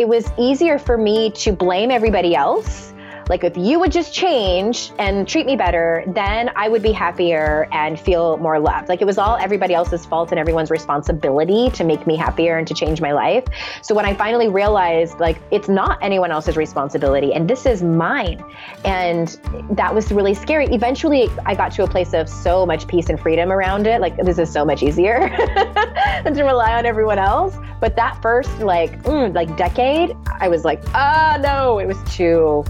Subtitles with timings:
[0.00, 2.94] it was easier for me to blame everybody else
[3.30, 7.68] like if you would just change and treat me better, then I would be happier
[7.70, 8.88] and feel more loved.
[8.88, 12.66] Like it was all everybody else's fault and everyone's responsibility to make me happier and
[12.66, 13.44] to change my life.
[13.82, 18.44] So when I finally realized like it's not anyone else's responsibility and this is mine.
[18.84, 19.28] And
[19.70, 20.66] that was really scary.
[20.66, 24.00] Eventually I got to a place of so much peace and freedom around it.
[24.00, 25.20] Like this is so much easier
[26.24, 27.56] than to rely on everyone else.
[27.78, 32.02] But that first like mm, like decade, I was like, ah oh, no, it was
[32.12, 32.64] too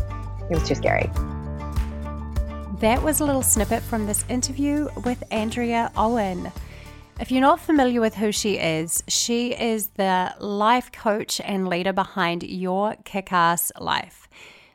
[0.51, 1.11] it was too scary.
[2.81, 6.51] That was a little snippet from this interview with Andrea Owen.
[7.21, 11.93] If you're not familiar with who she is, she is the life coach and leader
[11.93, 14.29] behind Your Kick Ass Life.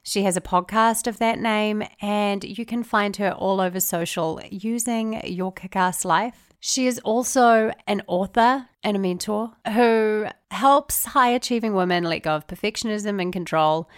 [0.04, 4.40] She has a podcast of that name, and you can find her all over social
[4.52, 6.54] using Your Kick Ass Life.
[6.60, 12.36] She is also an author and a mentor who helps high achieving women let go
[12.36, 13.90] of perfectionism and control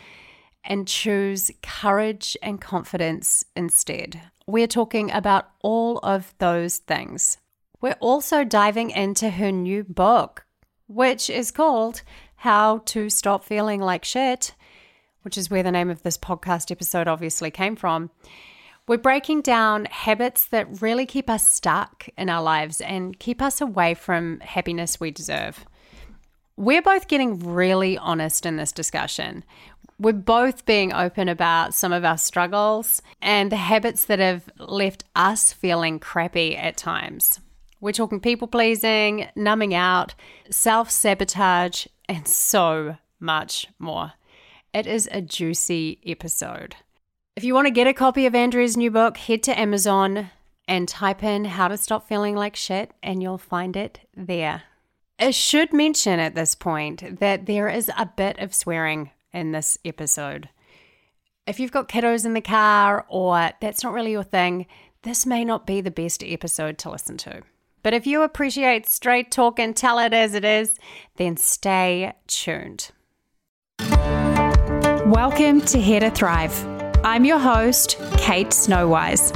[0.68, 4.22] and choose courage and confidence instead.
[4.46, 7.38] We're talking about all of those things.
[7.82, 10.46] We're also diving into her new book,
[10.88, 12.02] which is called
[12.38, 14.54] How to Stop Feeling Like Shit,
[15.24, 18.10] which is where the name of this podcast episode obviously came from.
[18.88, 23.60] We're breaking down habits that really keep us stuck in our lives and keep us
[23.60, 25.66] away from happiness we deserve.
[26.56, 29.44] We're both getting really honest in this discussion.
[30.00, 35.04] We're both being open about some of our struggles and the habits that have left
[35.16, 37.40] us feeling crappy at times.
[37.80, 40.14] We're talking people pleasing, numbing out,
[40.52, 44.14] self sabotage, and so much more.
[44.72, 46.76] It is a juicy episode.
[47.36, 50.30] If you want to get a copy of Andrea's new book, head to Amazon
[50.68, 54.64] and type in How to Stop Feeling Like Shit, and you'll find it there.
[55.20, 59.78] I should mention at this point that there is a bit of swearing in this
[59.86, 60.50] episode.
[61.46, 64.66] If you've got kiddos in the car or that's not really your thing,
[65.04, 67.42] this may not be the best episode to listen to.
[67.84, 70.78] But if you appreciate straight talk and tell it as it is,
[71.16, 72.90] then stay tuned.
[75.06, 76.66] Welcome to Here to Thrive.
[77.06, 79.32] I'm your host, Kate Snowise.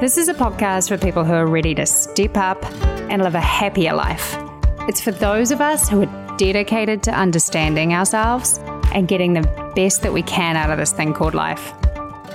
[0.00, 2.64] This is a podcast for people who are ready to step up
[3.10, 4.36] and live a happier life.
[4.88, 8.58] It's for those of us who are dedicated to understanding ourselves
[8.96, 9.42] and getting the
[9.76, 11.72] best that we can out of this thing called life.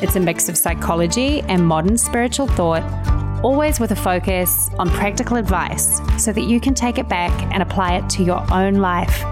[0.01, 2.83] It's a mix of psychology and modern spiritual thought,
[3.44, 7.63] always with a focus on practical advice so that you can take it back and
[7.63, 9.23] apply it to your own life.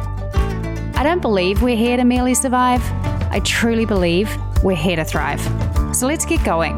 [0.95, 2.81] I don't believe we're here to merely survive.
[3.31, 5.41] I truly believe we're here to thrive.
[5.95, 6.75] So let's get going.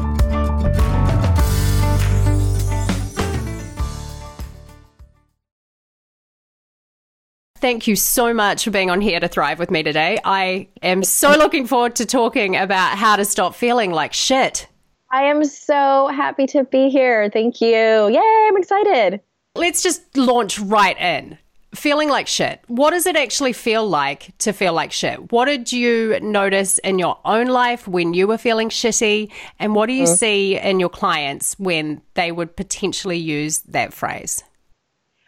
[7.62, 10.18] Thank you so much for being on here to thrive with me today.
[10.24, 14.66] I am so looking forward to talking about how to stop feeling like shit.
[15.12, 17.30] I am so happy to be here.
[17.32, 17.68] Thank you.
[17.68, 19.20] Yay, I'm excited.
[19.54, 21.38] Let's just launch right in.
[21.72, 22.60] Feeling like shit.
[22.66, 25.30] What does it actually feel like to feel like shit?
[25.30, 29.30] What did you notice in your own life when you were feeling shitty?
[29.60, 30.16] And what do you mm.
[30.16, 34.42] see in your clients when they would potentially use that phrase?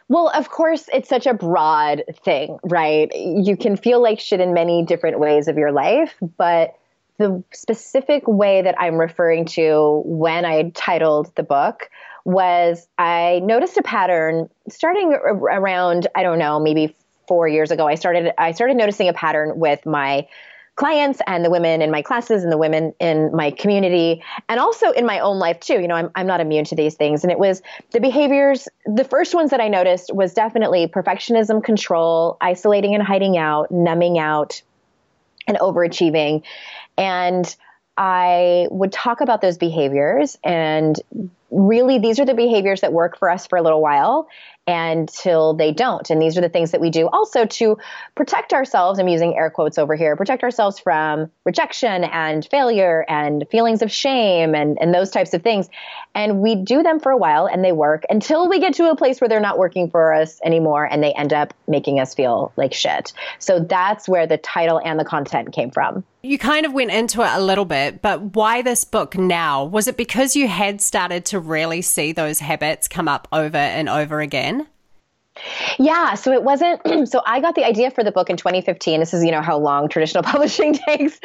[0.09, 3.11] Well, of course, it's such a broad thing, right?
[3.15, 6.75] You can feel like shit in many different ways of your life, but
[7.19, 11.89] the specific way that I'm referring to when I titled the book
[12.25, 16.95] was I noticed a pattern starting around, I don't know, maybe
[17.29, 17.87] four years ago.
[17.87, 20.27] I started I started noticing a pattern with my
[20.77, 24.91] clients and the women in my classes and the women in my community and also
[24.91, 25.75] in my own life too.
[25.75, 27.23] You know I'm, I'm not immune to these things.
[27.23, 27.63] And it was
[27.93, 33.39] the behaviors the first ones that i noticed was definitely perfectionism control isolating and hiding
[33.39, 34.63] out numbing out
[35.47, 36.43] and overachieving.
[36.99, 37.55] And
[37.97, 41.01] i would talk about those behaviors and
[41.51, 44.27] really these are the behaviors that work for us for a little while
[44.67, 46.09] until they don't.
[46.09, 47.77] And these are the things that we do also to
[48.15, 48.99] protect ourselves.
[48.99, 53.93] I'm using air quotes over here, protect ourselves from rejection and failure and feelings of
[53.93, 55.69] shame and, and those types of things.
[56.15, 58.97] And we do them for a while and they work until we get to a
[58.97, 62.53] place where they're not working for us anymore and they end up making us feel
[62.57, 63.13] like shit.
[63.39, 66.05] So that's where the title and the content came from.
[66.25, 69.63] You kind of went into it a little bit, but why this book now?
[69.63, 73.91] Was it because you had started to really see those habits come up over and
[73.91, 74.67] over again?
[75.79, 76.81] Yeah, so it wasn't.
[77.15, 78.99] So I got the idea for the book in 2015.
[78.99, 81.21] This is, you know, how long traditional publishing takes,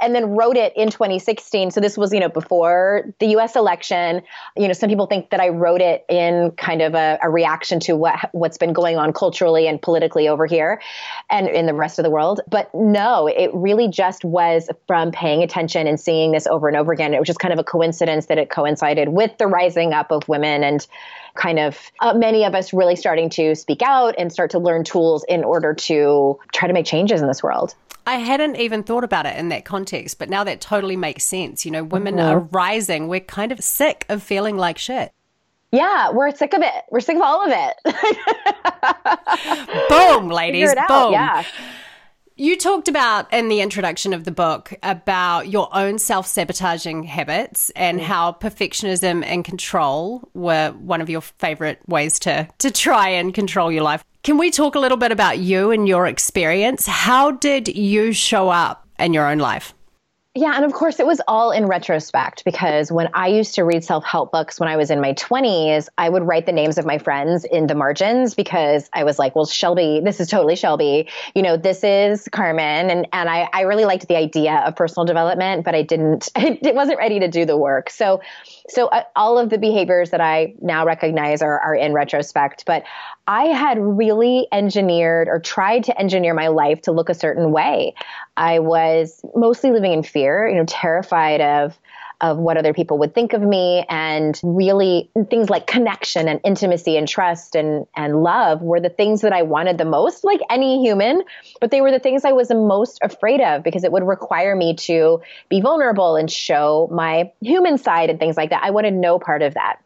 [0.00, 1.70] and then wrote it in 2016.
[1.70, 3.56] So this was, you know, before the U.S.
[3.56, 4.22] election.
[4.56, 7.80] You know, some people think that I wrote it in kind of a, a reaction
[7.80, 10.80] to what what's been going on culturally and politically over here,
[11.30, 12.40] and in the rest of the world.
[12.48, 16.92] But no, it really just was from paying attention and seeing this over and over
[16.92, 17.12] again.
[17.12, 20.28] It was just kind of a coincidence that it coincided with the rising up of
[20.28, 20.86] women and
[21.34, 24.84] kind of uh, many of us really starting to speak out and start to learn
[24.84, 27.74] tools in order to try to make changes in this world.
[28.06, 31.64] I hadn't even thought about it in that context, but now that totally makes sense.
[31.64, 32.28] You know, women mm-hmm.
[32.28, 33.08] are rising.
[33.08, 35.12] We're kind of sick of feeling like shit.
[35.72, 36.84] Yeah, we're sick of it.
[36.90, 37.74] We're sick of all of it.
[39.88, 40.72] Boom, ladies.
[40.86, 41.12] Boom.
[41.12, 41.44] Yeah.
[42.36, 47.70] You talked about in the introduction of the book about your own self sabotaging habits
[47.76, 48.02] and mm.
[48.02, 53.70] how perfectionism and control were one of your favorite ways to, to try and control
[53.70, 54.02] your life.
[54.24, 56.88] Can we talk a little bit about you and your experience?
[56.88, 59.72] How did you show up in your own life?
[60.36, 63.84] Yeah, and of course, it was all in retrospect because when I used to read
[63.84, 66.84] self help books when I was in my 20s, I would write the names of
[66.84, 71.08] my friends in the margins because I was like, well, Shelby, this is totally Shelby.
[71.36, 72.90] You know, this is Carmen.
[72.90, 76.74] And, and I, I really liked the idea of personal development, but I didn't, it
[76.74, 77.88] wasn't ready to do the work.
[77.88, 78.20] So,
[78.68, 82.82] so uh, all of the behaviors that I now recognize are, are in retrospect, but
[83.26, 87.94] I had really engineered or tried to engineer my life to look a certain way.
[88.36, 91.78] I was mostly living in fear, you know, terrified of
[92.20, 96.96] of what other people would think of me and really things like connection and intimacy
[96.96, 100.80] and trust and and love were the things that I wanted the most like any
[100.80, 101.22] human
[101.60, 104.54] but they were the things I was the most afraid of because it would require
[104.54, 108.94] me to be vulnerable and show my human side and things like that I wanted
[108.94, 109.80] no part of that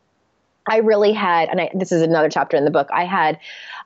[0.69, 3.39] I really had, and I, this is another chapter in the book, I had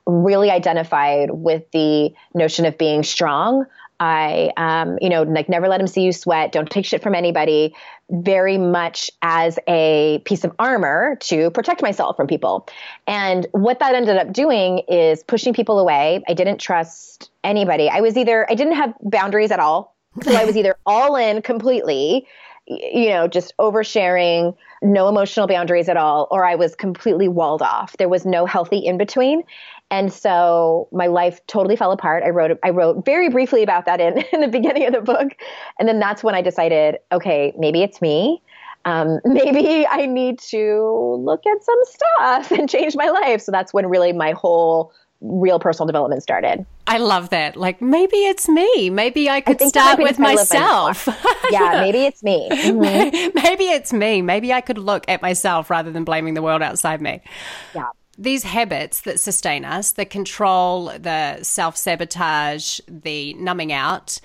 [0.06, 3.66] really identified with the notion of being strong.
[4.00, 6.50] I, um, you know, like never let them see you sweat.
[6.50, 7.74] Don't take shit from anybody.
[8.10, 12.68] Very much as a piece of armor to protect myself from people.
[13.06, 16.22] And what that ended up doing is pushing people away.
[16.28, 17.88] I didn't trust anybody.
[17.88, 19.94] I was either, I didn't have boundaries at all.
[20.22, 22.26] So I was either all in completely,
[22.66, 27.96] you know, just oversharing, no emotional boundaries at all, or I was completely walled off.
[27.96, 29.42] There was no healthy in between.
[29.90, 32.22] And so my life totally fell apart.
[32.24, 35.32] I wrote I wrote very briefly about that in, in the beginning of the book.
[35.78, 38.42] And then that's when I decided, okay, maybe it's me.
[38.84, 43.42] Um, maybe I need to look at some stuff and change my life.
[43.42, 44.92] So that's when really my whole
[45.22, 46.66] real personal development started.
[46.86, 47.56] I love that.
[47.56, 48.90] Like maybe it's me.
[48.90, 51.08] Maybe I could I start with myself.
[51.50, 52.48] yeah, maybe it's me.
[52.72, 53.30] Mm-hmm.
[53.42, 54.22] maybe it's me.
[54.22, 57.20] Maybe I could look at myself rather than blaming the world outside me.
[57.74, 57.88] Yeah.
[58.18, 64.20] These habits that sustain us, the control, the self sabotage, the numbing out,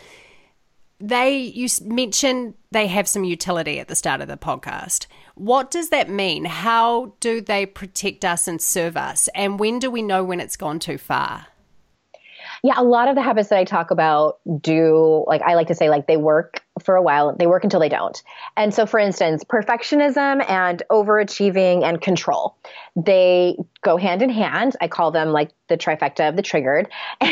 [1.00, 5.08] they, you mentioned they have some utility at the start of the podcast.
[5.38, 6.46] What does that mean?
[6.46, 9.30] How do they protect us and serve us?
[9.36, 11.46] And when do we know when it's gone too far?
[12.64, 15.76] Yeah, a lot of the habits that I talk about do, like, I like to
[15.76, 18.22] say, like, they work for a while, they work until they don't.
[18.56, 22.56] And so, for instance, perfectionism and overachieving and control,
[22.98, 24.76] they go hand in hand.
[24.82, 26.90] I call them like the trifecta of the triggered.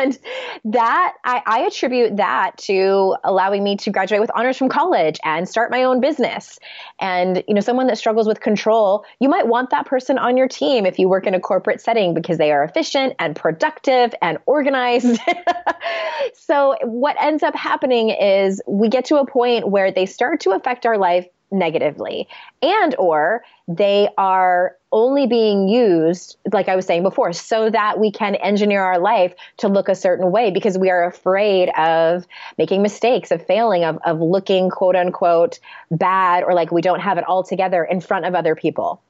[0.00, 0.16] And
[0.64, 5.48] that, I, I attribute that to allowing me to graduate with honors from college and
[5.48, 6.58] start my own business.
[7.00, 10.46] And, you know, someone that struggles with control, you might want that person on your
[10.46, 14.38] team if you work in a corporate setting because they are efficient and productive and
[14.46, 15.18] organized.
[16.34, 20.50] so, what ends up happening is we get to a point where they start to
[20.50, 22.28] affect our life negatively.
[22.62, 28.10] And or they are only being used like i was saying before so that we
[28.10, 32.26] can engineer our life to look a certain way because we are afraid of
[32.58, 35.60] making mistakes of failing of, of looking quote unquote
[35.92, 39.00] bad or like we don't have it all together in front of other people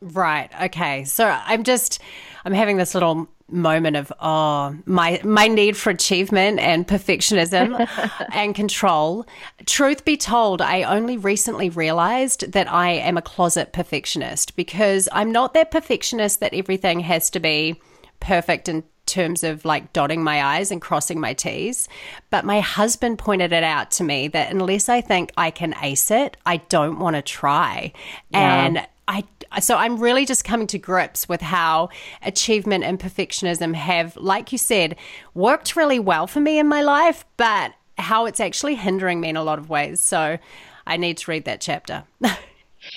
[0.00, 1.04] right okay.
[1.04, 2.00] So i'm just
[2.44, 7.88] i'm having this little moment of oh my my need for achievement and perfectionism
[8.32, 9.26] and control.
[9.66, 15.32] Truth be told i only recently realized that i am a closet perfectionist because i'm
[15.32, 17.80] not that perfectionist that everything has to be
[18.20, 21.88] perfect in terms of like dotting my i's and crossing my t's.
[22.30, 26.10] But my husband pointed it out to me that unless i think i can ace
[26.10, 27.92] it i don't want to try.
[28.30, 28.64] Yeah.
[28.64, 29.24] and I
[29.58, 31.88] so I'm really just coming to grips with how
[32.22, 34.96] achievement and perfectionism have, like you said,
[35.34, 39.36] worked really well for me in my life, but how it's actually hindering me in
[39.36, 40.00] a lot of ways.
[40.00, 40.38] So
[40.86, 42.04] I need to read that chapter.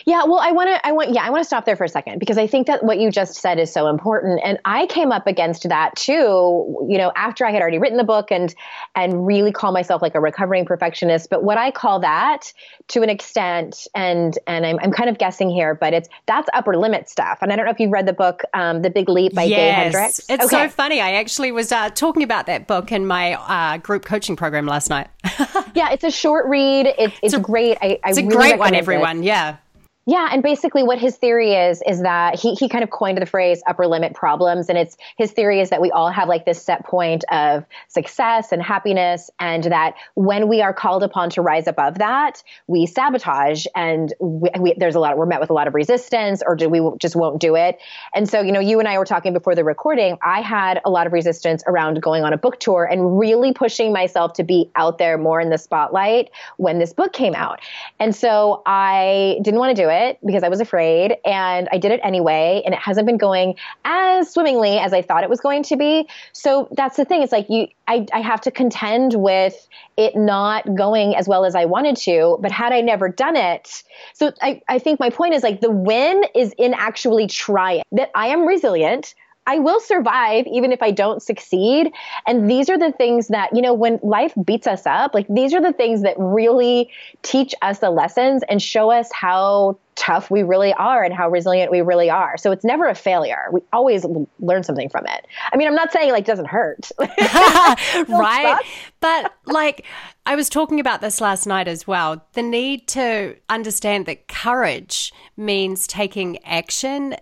[0.06, 1.90] Yeah, well, I want to, I want, yeah, I want to stop there for a
[1.90, 5.12] second because I think that what you just said is so important, and I came
[5.12, 6.86] up against that too.
[6.90, 8.54] You know, after I had already written the book and
[8.96, 12.52] and really call myself like a recovering perfectionist, but what I call that
[12.90, 16.78] to an extent, and and I'm, I'm kind of guessing here, but it's that's upper
[16.78, 17.40] limit stuff.
[17.42, 19.58] And I don't know if you've read the book, um, The Big Leap by yes.
[19.58, 20.20] Gay Hendricks.
[20.30, 20.66] It's okay.
[20.66, 21.02] so funny.
[21.02, 24.90] I actually was uh, talking about that book in my uh, group coaching program last
[24.90, 25.08] night.
[25.76, 26.88] yeah, it's a short read.
[26.88, 27.78] It's it's, it's a, great.
[27.82, 29.20] I, I it's really a great one, everyone.
[29.20, 29.26] It.
[29.26, 29.58] Yeah.
[30.06, 33.26] Yeah, and basically what his theory is is that he he kind of coined the
[33.26, 36.62] phrase upper limit problems and it's his theory is that we all have like this
[36.62, 41.68] set point of success and happiness and that when we are called upon to rise
[41.68, 45.68] above that, we sabotage and we, we, there's a lot we're met with a lot
[45.68, 47.78] of resistance or do we just won't do it.
[48.14, 50.90] And so, you know, you and I were talking before the recording, I had a
[50.90, 54.70] lot of resistance around going on a book tour and really pushing myself to be
[54.76, 57.62] out there more in the spotlight when this book came out.
[58.02, 61.78] And so I didn't want to do it it because I was afraid and I
[61.78, 62.62] did it anyway.
[62.66, 66.08] And it hasn't been going as swimmingly as I thought it was going to be.
[66.34, 67.22] So that's the thing.
[67.22, 71.56] It's like you, I, I have to contend with it not going as well as
[71.56, 72.38] I wanted to.
[72.42, 73.84] But had I never done it,
[74.14, 78.10] so I, I think my point is like the win is in actually trying that
[78.16, 79.16] I am resilient.
[79.46, 81.92] I will survive even if I don't succeed.
[82.28, 85.54] And these are the things that, you know, when life beats us up, like these
[85.54, 86.90] are the things that really
[87.24, 91.72] teach us the lessons and show us how tough we really are and how resilient
[91.72, 92.38] we really are.
[92.38, 93.48] So it's never a failure.
[93.52, 94.06] We always
[94.40, 95.28] learn something from it.
[95.52, 96.90] I mean, I'm not saying like doesn't hurt.
[97.00, 98.60] right.
[99.02, 99.86] But like
[100.26, 102.26] I was talking about this last night as well.
[102.34, 107.16] The need to understand that courage means taking action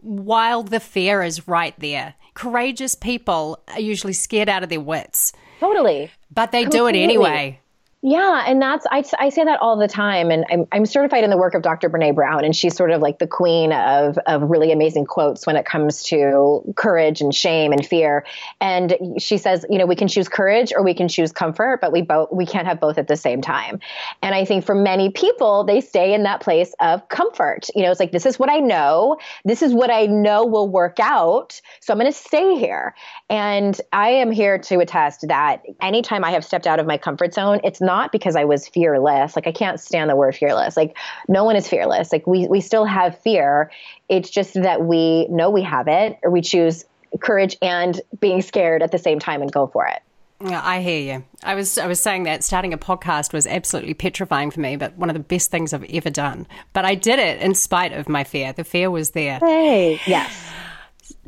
[0.00, 2.14] while the fear is right there.
[2.34, 5.32] Courageous people are usually scared out of their wits.
[5.60, 6.10] Totally.
[6.30, 6.92] But they Completely.
[6.92, 7.60] do it anyway.
[8.00, 11.30] Yeah, and that's I, I say that all the time, and I'm, I'm certified in
[11.30, 11.90] the work of Dr.
[11.90, 15.56] Brene Brown, and she's sort of like the queen of of really amazing quotes when
[15.56, 18.24] it comes to courage and shame and fear.
[18.60, 21.90] And she says, you know, we can choose courage or we can choose comfort, but
[21.90, 23.80] we both we can't have both at the same time.
[24.22, 27.66] And I think for many people, they stay in that place of comfort.
[27.74, 30.68] You know, it's like this is what I know, this is what I know will
[30.68, 32.94] work out, so I'm going to stay here.
[33.28, 37.34] And I am here to attest that anytime I have stepped out of my comfort
[37.34, 39.34] zone, it's not because I was fearless.
[39.34, 40.76] Like I can't stand the word fearless.
[40.76, 42.12] Like no one is fearless.
[42.12, 43.70] Like we we still have fear.
[44.10, 46.84] It's just that we know we have it or we choose
[47.20, 50.02] courage and being scared at the same time and go for it.
[50.44, 51.24] Yeah, I hear you.
[51.42, 54.94] I was I was saying that starting a podcast was absolutely petrifying for me, but
[54.98, 56.46] one of the best things I've ever done.
[56.74, 58.52] But I did it in spite of my fear.
[58.52, 59.38] The fear was there.
[59.38, 60.52] Hey, yes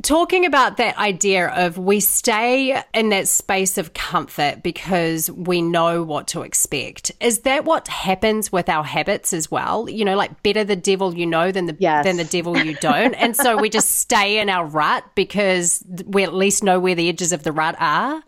[0.01, 6.03] talking about that idea of we stay in that space of comfort because we know
[6.03, 7.11] what to expect.
[7.19, 9.89] Is that what happens with our habits as well?
[9.89, 12.05] You know, like better the devil you know than the yes.
[12.05, 13.13] than the devil you don't.
[13.15, 17.09] and so we just stay in our rut because we at least know where the
[17.09, 18.23] edges of the rut are.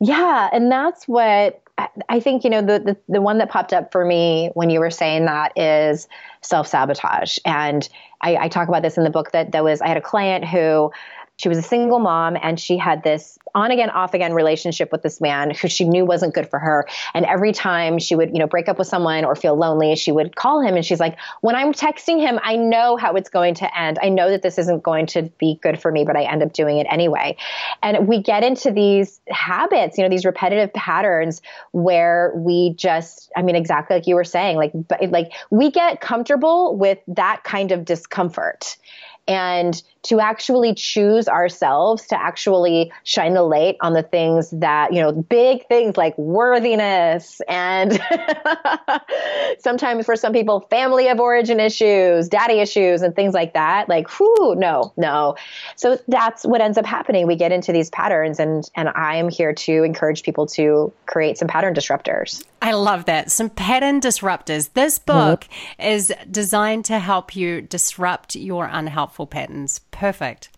[0.00, 1.62] Yeah, and that's what
[2.08, 4.80] I think you know the, the the one that popped up for me when you
[4.80, 6.06] were saying that is
[6.42, 7.88] self sabotage, and
[8.22, 9.32] I, I talk about this in the book.
[9.32, 10.92] That there was I had a client who
[11.38, 15.02] she was a single mom and she had this on again off again relationship with
[15.02, 16.86] this man who she knew wasn't good for her.
[17.14, 20.12] And every time she would you know break up with someone or feel lonely she
[20.12, 23.54] would call him and she's like when i'm texting him i know how it's going
[23.54, 23.98] to end.
[24.02, 26.52] I know that this isn't going to be good for me but i end up
[26.52, 27.36] doing it anyway.
[27.82, 33.42] And we get into these habits you know these repetitive patterns where we just i
[33.42, 34.72] mean exactly like you were saying like
[35.10, 38.76] like we get comfortable with that kind of discomfort.
[39.28, 45.00] And to actually choose ourselves to actually shine the light on the things that, you
[45.00, 48.00] know, big things like worthiness and
[49.58, 53.88] sometimes for some people, family of origin issues, daddy issues, and things like that.
[53.88, 55.36] Like, whoo, no, no.
[55.76, 57.26] So that's what ends up happening.
[57.26, 61.38] We get into these patterns, and, and I am here to encourage people to create
[61.38, 62.44] some pattern disruptors.
[62.60, 63.30] I love that.
[63.30, 64.72] Some pattern disruptors.
[64.72, 65.82] This book mm-hmm.
[65.82, 70.50] is designed to help you disrupt your unhelpful patterns perfect.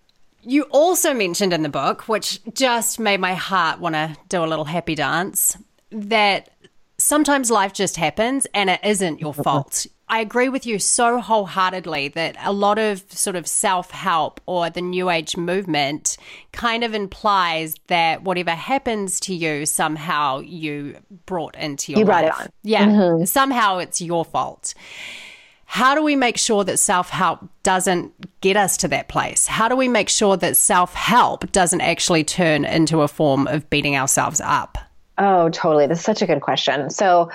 [0.42, 4.46] You also mentioned in the book, which just made my heart want to do a
[4.46, 5.56] little happy dance,
[5.90, 6.50] that
[6.98, 9.86] sometimes life just happens and it isn't your fault.
[10.06, 14.68] I agree with you so wholeheartedly that a lot of sort of self help or
[14.68, 16.18] the New Age movement
[16.52, 22.24] kind of implies that whatever happens to you, somehow you brought into your you brought
[22.24, 22.34] life.
[22.34, 22.48] it on.
[22.62, 23.24] Yeah, mm-hmm.
[23.24, 24.74] somehow it's your fault.
[25.66, 29.46] How do we make sure that self help doesn't get us to that place?
[29.46, 33.68] How do we make sure that self help doesn't actually turn into a form of
[33.70, 34.78] beating ourselves up?
[35.18, 35.86] Oh, totally.
[35.86, 36.90] That's such a good question.
[36.90, 37.30] So,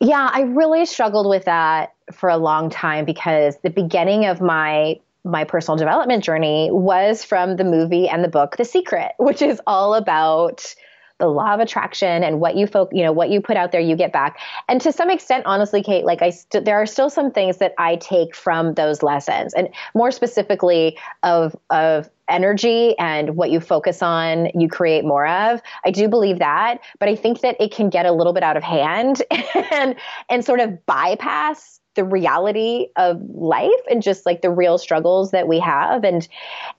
[0.00, 5.00] Yeah, I really struggled with that for a long time because the beginning of my
[5.24, 9.60] my personal development journey was from the movie and the book The Secret, which is
[9.66, 10.74] all about
[11.18, 13.80] the law of attraction and what you folk, you know, what you put out there,
[13.80, 14.38] you get back.
[14.68, 17.74] And to some extent, honestly, Kate, like I, st- there are still some things that
[17.78, 24.02] I take from those lessons, and more specifically of of energy and what you focus
[24.02, 25.62] on, you create more of.
[25.84, 28.56] I do believe that, but I think that it can get a little bit out
[28.56, 29.22] of hand
[29.72, 29.96] and
[30.28, 35.48] and sort of bypass the reality of life and just like the real struggles that
[35.48, 36.28] we have and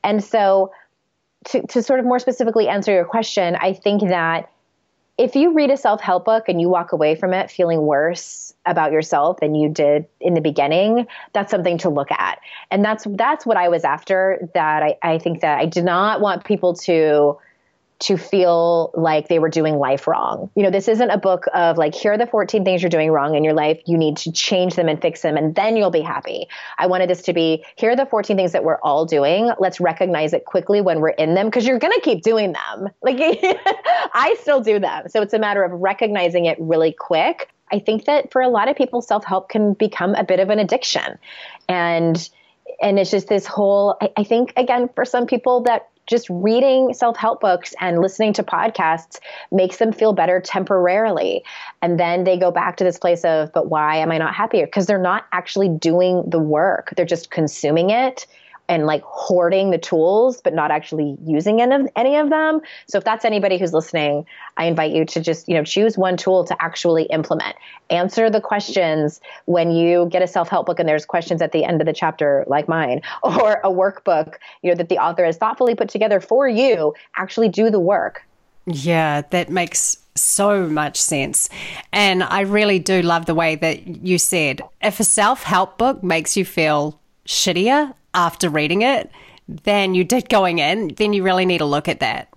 [0.01, 0.71] and so
[1.45, 4.51] to, to sort of more specifically answer your question, I think that
[5.17, 8.53] if you read a self help book and you walk away from it feeling worse
[8.65, 12.39] about yourself than you did in the beginning, that's something to look at.
[12.71, 14.49] And that's that's what I was after.
[14.53, 17.37] That I, I think that I did not want people to
[17.99, 20.49] to feel like they were doing life wrong.
[20.55, 23.11] You know, this isn't a book of like, here are the 14 things you're doing
[23.11, 23.81] wrong in your life.
[23.85, 26.47] You need to change them and fix them, and then you'll be happy.
[26.77, 29.51] I wanted this to be here are the 14 things that we're all doing.
[29.59, 32.89] Let's recognize it quickly when we're in them because you're going to keep doing them.
[33.01, 33.17] Like,
[34.13, 35.07] I still do them.
[35.07, 37.49] So it's a matter of recognizing it really quick.
[37.71, 40.49] I think that for a lot of people, self help can become a bit of
[40.49, 41.17] an addiction.
[41.67, 42.29] And
[42.81, 46.93] and it's just this whole I, I, think again for some people that just reading
[46.93, 49.19] self help books and listening to podcasts
[49.51, 51.43] makes them feel better temporarily.
[51.81, 54.65] And then they go back to this place of, but why am I not happier?
[54.65, 58.25] Because they're not actually doing the work, they're just consuming it
[58.69, 62.61] and like hoarding the tools but not actually using any of, any of them.
[62.87, 64.25] So if that's anybody who's listening
[64.57, 67.55] i invite you to just you know choose one tool to actually implement.
[67.89, 71.81] Answer the questions when you get a self-help book and there's questions at the end
[71.81, 75.75] of the chapter like mine or a workbook you know that the author has thoughtfully
[75.75, 76.93] put together for you.
[77.17, 78.23] Actually do the work.
[78.65, 81.49] Yeah that makes so much sense.
[81.93, 86.03] And I really do love the way that you said if a self help book
[86.03, 89.11] makes you feel shittier after reading it
[89.47, 92.27] than you did going in, then you really need to look at that.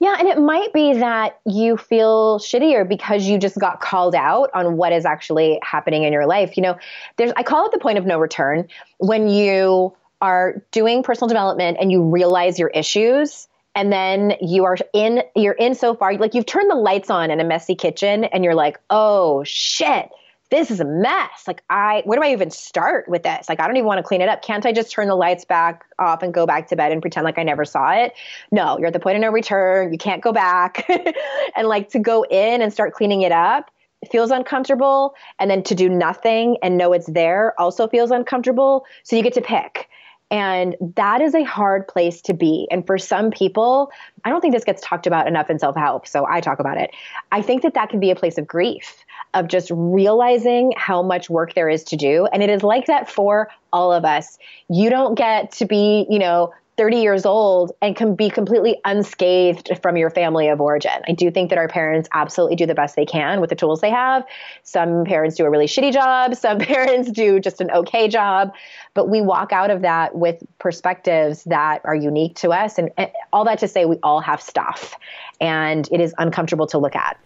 [0.00, 4.50] Yeah, and it might be that you feel shittier because you just got called out
[4.54, 6.56] on what is actually happening in your life.
[6.56, 6.78] You know,
[7.18, 8.66] there's I call it the point of no return
[8.98, 14.76] when you are doing personal development and you realize your issues and then you are
[14.92, 18.24] in you're in so far like you've turned the lights on in a messy kitchen
[18.24, 20.10] and you're like, "Oh shit."
[20.52, 21.44] This is a mess.
[21.46, 23.48] Like, I, where do I even start with this?
[23.48, 24.42] Like, I don't even want to clean it up.
[24.42, 27.24] Can't I just turn the lights back off and go back to bed and pretend
[27.24, 28.12] like I never saw it?
[28.50, 29.92] No, you're at the point of no return.
[29.92, 30.86] You can't go back.
[31.56, 33.70] and like to go in and start cleaning it up
[34.10, 35.14] feels uncomfortable.
[35.38, 38.84] And then to do nothing and know it's there also feels uncomfortable.
[39.04, 39.88] So you get to pick.
[40.30, 42.66] And that is a hard place to be.
[42.70, 43.90] And for some people,
[44.24, 46.06] I don't think this gets talked about enough in self help.
[46.06, 46.90] So I talk about it.
[47.30, 51.30] I think that that can be a place of grief of just realizing how much
[51.30, 52.26] work there is to do.
[52.32, 54.38] And it is like that for all of us.
[54.68, 59.70] You don't get to be, you know, 30 years old and can be completely unscathed
[59.82, 61.02] from your family of origin.
[61.06, 63.82] I do think that our parents absolutely do the best they can with the tools
[63.82, 64.24] they have.
[64.62, 68.52] Some parents do a really shitty job, some parents do just an okay job,
[68.94, 72.78] but we walk out of that with perspectives that are unique to us.
[72.78, 74.96] And, and all that to say, we all have stuff,
[75.40, 77.18] and it is uncomfortable to look at.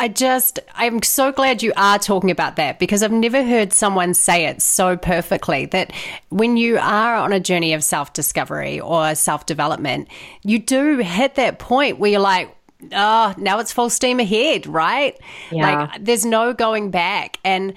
[0.00, 4.14] I just, I'm so glad you are talking about that because I've never heard someone
[4.14, 5.92] say it so perfectly that
[6.30, 10.08] when you are on a journey of self discovery or self development,
[10.42, 12.56] you do hit that point where you're like,
[12.92, 15.20] oh, now it's full steam ahead, right?
[15.50, 15.90] Yeah.
[15.90, 17.38] Like there's no going back.
[17.44, 17.74] And,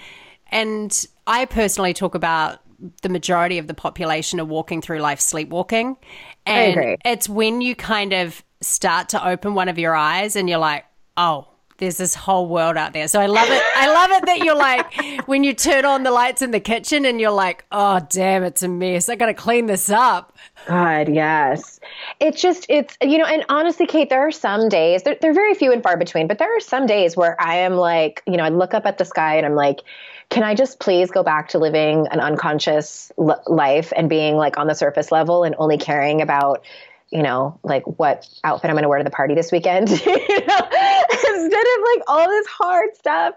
[0.50, 2.62] and I personally talk about
[3.02, 5.98] the majority of the population are walking through life sleepwalking.
[6.46, 10.58] And it's when you kind of start to open one of your eyes and you're
[10.58, 10.86] like,
[11.18, 13.08] oh, there's this whole world out there.
[13.08, 13.62] So I love it.
[13.76, 17.06] I love it that you're like, when you turn on the lights in the kitchen
[17.06, 19.10] and you're like, oh, damn, it's a mess.
[19.10, 20.36] I got to clean this up.
[20.68, 21.80] God, yes.
[22.20, 25.56] It's just, it's, you know, and honestly, Kate, there are some days, they're, they're very
[25.56, 28.44] few and far between, but there are some days where I am like, you know,
[28.44, 29.80] I look up at the sky and I'm like,
[30.30, 34.58] can I just please go back to living an unconscious l- life and being like
[34.58, 36.64] on the surface level and only caring about
[37.14, 40.46] you know, like what outfit I'm going to wear to the party this weekend, you
[40.48, 40.62] know,
[41.36, 43.36] instead of like all this hard stuff.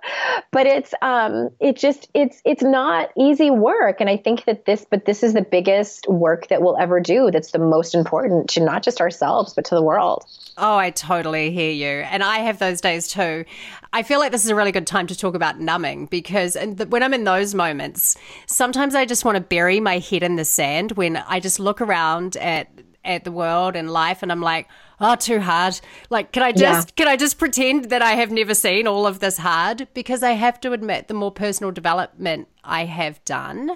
[0.50, 4.00] But it's, um, it just, it's, it's not easy work.
[4.00, 7.30] And I think that this, but this is the biggest work that we'll ever do.
[7.30, 10.24] That's the most important to not just ourselves, but to the world.
[10.58, 12.02] Oh, I totally hear you.
[12.04, 13.44] And I have those days too.
[13.92, 16.56] I feel like this is a really good time to talk about numbing because
[16.88, 20.44] when I'm in those moments, sometimes I just want to bury my head in the
[20.44, 22.68] sand when I just look around at
[23.04, 24.68] at the world and life and I'm like,
[25.00, 25.80] oh, too hard.
[26.10, 26.92] Like, can I just, yeah.
[26.96, 29.88] can I just pretend that I have never seen all of this hard?
[29.94, 33.70] Because I have to admit, the more personal development I have done,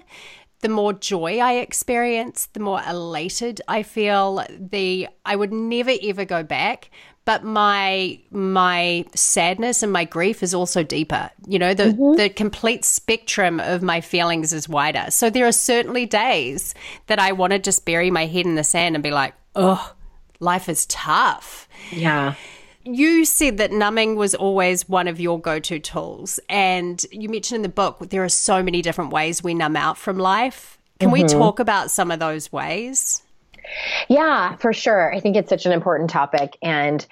[0.61, 4.44] the more joy I experience, the more elated I feel.
[4.59, 6.90] The I would never ever go back,
[7.24, 11.30] but my my sadness and my grief is also deeper.
[11.46, 12.16] You know, the mm-hmm.
[12.16, 15.06] the complete spectrum of my feelings is wider.
[15.11, 16.74] So there are certainly days
[17.06, 19.94] that I want to just bury my head in the sand and be like, "Oh,
[20.40, 22.35] life is tough." Yeah.
[22.83, 26.40] You said that numbing was always one of your go to tools.
[26.48, 29.98] And you mentioned in the book there are so many different ways we numb out
[29.98, 30.79] from life.
[30.98, 31.22] Can mm-hmm.
[31.22, 33.22] we talk about some of those ways?
[34.09, 35.14] Yeah, for sure.
[35.14, 36.57] I think it's such an important topic.
[36.62, 37.07] And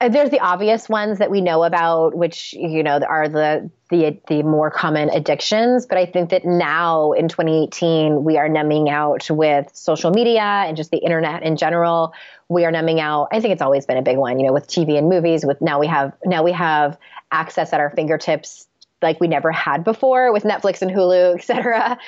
[0.00, 4.18] Uh, there's the obvious ones that we know about, which you know are the the
[4.28, 5.86] the more common addictions.
[5.86, 10.76] But I think that now in 2018, we are numbing out with social media and
[10.76, 12.14] just the internet in general.
[12.48, 13.28] We are numbing out.
[13.32, 15.44] I think it's always been a big one, you know, with TV and movies.
[15.44, 16.98] With now we have now we have
[17.30, 18.66] access at our fingertips
[19.02, 21.98] like we never had before with Netflix and Hulu, et cetera.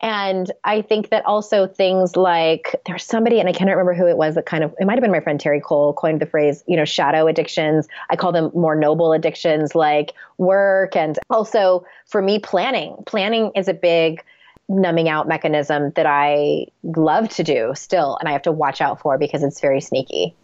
[0.00, 4.16] And I think that also things like there's somebody, and I can't remember who it
[4.16, 6.64] was that kind of, it might have been my friend Terri Cole coined the phrase,
[6.66, 7.88] you know, shadow addictions.
[8.10, 10.96] I call them more noble addictions like work.
[10.96, 12.96] And also for me, planning.
[13.06, 14.22] Planning is a big,
[14.68, 19.00] numbing out mechanism that I love to do still, and I have to watch out
[19.00, 20.34] for because it's very sneaky.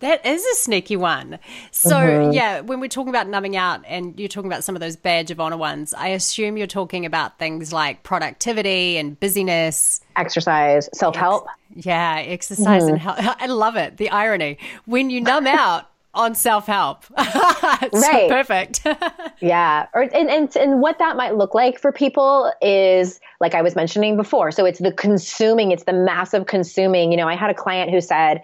[0.00, 1.38] That is a sneaky one.
[1.70, 2.32] So, mm-hmm.
[2.32, 5.30] yeah, when we're talking about numbing out and you're talking about some of those badge
[5.30, 11.16] of honor ones, I assume you're talking about things like productivity and busyness, exercise, self
[11.16, 11.46] help.
[11.76, 12.94] Ex- yeah, exercise mm-hmm.
[12.94, 13.16] and help.
[13.40, 13.98] I love it.
[13.98, 14.58] The irony.
[14.86, 17.04] When you numb out, on self help.
[17.16, 18.28] right.
[18.28, 18.86] Perfect.
[19.40, 19.86] yeah.
[19.94, 23.76] Or and, and and what that might look like for people is like I was
[23.76, 24.50] mentioning before.
[24.50, 27.12] So it's the consuming, it's the massive consuming.
[27.12, 28.42] You know, I had a client who said,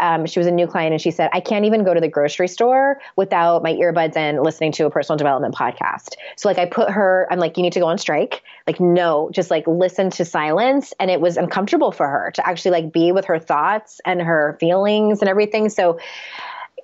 [0.00, 2.08] um, she was a new client and she said, I can't even go to the
[2.08, 6.14] grocery store without my earbuds and listening to a personal development podcast.
[6.36, 8.42] So like I put her, I'm like, you need to go on strike.
[8.66, 10.92] Like, no, just like listen to silence.
[10.98, 14.56] And it was uncomfortable for her to actually like be with her thoughts and her
[14.58, 15.68] feelings and everything.
[15.68, 15.98] So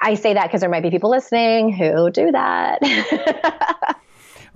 [0.03, 3.97] I say that because there might be people listening who do that.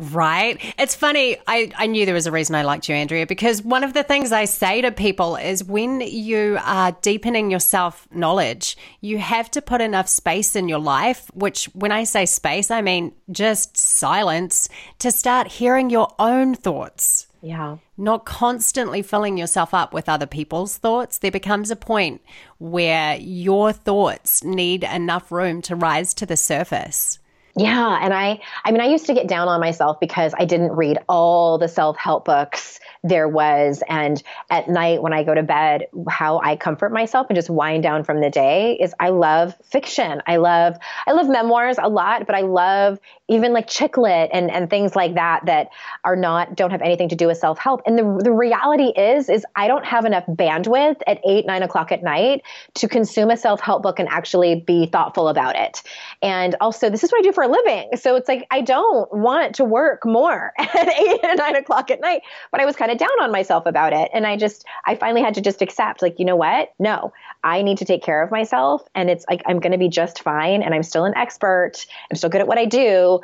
[0.00, 0.58] Right.
[0.78, 1.36] It's funny.
[1.46, 4.02] I, I knew there was a reason I liked you, Andrea, because one of the
[4.02, 9.50] things I say to people is when you are deepening your self knowledge, you have
[9.50, 13.76] to put enough space in your life, which when I say space, I mean just
[13.76, 17.26] silence to start hearing your own thoughts.
[17.42, 17.76] Yeah.
[17.98, 21.18] Not constantly filling yourself up with other people's thoughts.
[21.18, 22.22] There becomes a point
[22.58, 27.18] where your thoughts need enough room to rise to the surface.
[27.56, 27.98] Yeah.
[28.00, 30.98] And I, I mean, I used to get down on myself because I didn't read
[31.08, 33.82] all the self help books there was.
[33.88, 37.82] And at night when I go to bed, how I comfort myself and just wind
[37.82, 40.20] down from the day is I love fiction.
[40.26, 44.50] I love, I love memoirs a lot, but I love even like chick lit and,
[44.50, 45.68] and things like that that
[46.04, 47.80] are not, don't have anything to do with self help.
[47.86, 51.92] And the, the reality is, is I don't have enough bandwidth at eight, nine o'clock
[51.92, 52.42] at night
[52.74, 55.82] to consume a self help book and actually be thoughtful about it.
[56.20, 57.90] And also, this is what I do for a living.
[57.96, 62.00] So it's like, I don't want to work more at eight and nine o'clock at
[62.00, 64.10] night, but I was kind of down on myself about it.
[64.12, 66.72] And I just, I finally had to just accept, like, you know what?
[66.78, 68.82] No, I need to take care of myself.
[68.94, 70.62] And it's like, I'm going to be just fine.
[70.62, 71.86] And I'm still an expert.
[72.10, 73.20] I'm still good at what I do,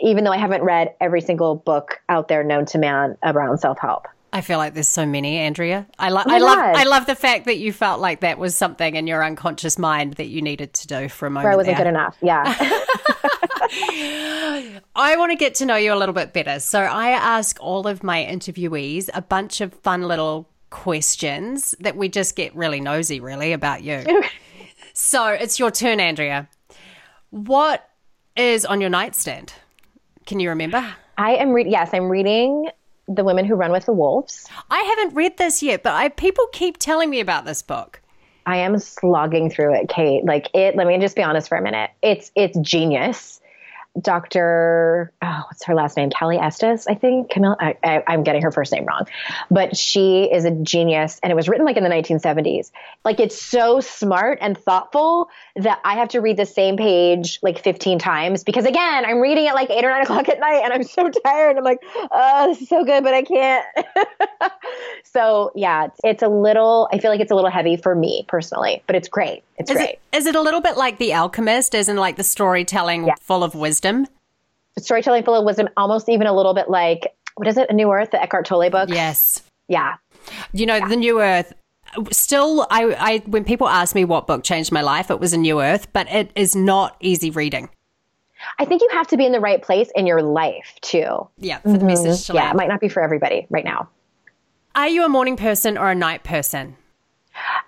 [0.00, 3.78] even though I haven't read every single book out there known to man around self
[3.78, 4.06] help.
[4.32, 5.86] I feel like there's so many, Andrea.
[5.98, 8.56] I, lo- oh I love I love the fact that you felt like that was
[8.56, 11.44] something in your unconscious mind that you needed to do for a moment.
[11.44, 11.86] Where I wasn't there.
[11.86, 12.16] good enough.
[12.22, 12.44] Yeah.
[13.72, 16.58] I want to get to know you a little bit better.
[16.60, 22.08] So I ask all of my interviewees a bunch of fun little questions that we
[22.08, 24.04] just get really nosy, really, about you.
[24.92, 26.48] so it's your turn, Andrea.
[27.30, 27.88] What
[28.36, 29.52] is on your nightstand?
[30.26, 30.94] Can you remember?
[31.18, 31.72] I am reading.
[31.72, 32.70] Yes, I'm reading
[33.08, 34.46] the Women Who Run with the Wolves.
[34.70, 38.00] I haven't read this yet, but I, people keep telling me about this book.
[38.46, 40.24] I am slogging through it, Kate.
[40.24, 40.76] Like it.
[40.76, 41.90] Let me just be honest for a minute.
[42.02, 43.40] It's it's genius.
[44.00, 45.12] Dr.
[45.20, 46.10] Oh, what's her last name?
[46.10, 47.30] Callie Estes, I think.
[47.30, 47.76] Camille, I,
[48.06, 49.06] am getting her first name wrong,
[49.50, 52.70] but she is a genius, and it was written like in the 1970s.
[53.04, 57.58] Like it's so smart and thoughtful that I have to read the same page like
[57.58, 60.72] 15 times because again, I'm reading it like eight or nine o'clock at night, and
[60.72, 61.56] I'm so tired.
[61.56, 61.80] I'm like,
[62.12, 63.66] oh, this is so good, but I can't.
[65.04, 66.88] so yeah, it's, it's, a little.
[66.92, 69.42] I feel like it's a little heavy for me personally, but it's great.
[69.58, 69.98] It's is great.
[70.12, 73.14] It, is it a little bit like The Alchemist, in like the storytelling yeah.
[73.20, 73.79] full of wisdom?
[74.78, 77.70] Storytelling full of wisdom, almost even a little bit like what is it?
[77.70, 78.88] A New Earth, the Eckhart Tolle book.
[78.90, 79.42] Yes.
[79.68, 79.96] Yeah.
[80.52, 80.88] You know, yeah.
[80.88, 81.54] the New Earth
[82.10, 85.38] still, I, I when people ask me what book changed my life, it was A
[85.38, 87.68] New Earth, but it is not easy reading.
[88.58, 91.28] I think you have to be in the right place in your life too.
[91.38, 91.86] Yeah, for the mm-hmm.
[91.86, 92.54] message to Yeah, land.
[92.54, 93.88] it might not be for everybody right now.
[94.74, 96.76] Are you a morning person or a night person?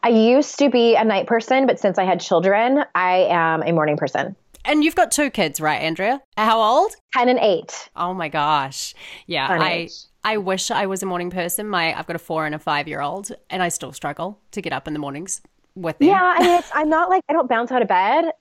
[0.03, 3.73] I used to be a night person, but since I had children, I am a
[3.73, 4.37] morning person.
[4.65, 6.21] And you've got two kids, right, Andrea?
[6.37, 6.95] How old?
[7.15, 7.91] 10 and 8.
[7.97, 8.95] Oh my gosh.
[9.27, 9.89] Yeah, I
[10.25, 11.69] I wish I was a morning person.
[11.69, 14.87] My I've got a 4 and a 5-year-old and I still struggle to get up
[14.87, 15.41] in the mornings
[15.75, 16.09] with them.
[16.09, 18.27] Yeah, I mean, I'm not like I don't bounce out of bed,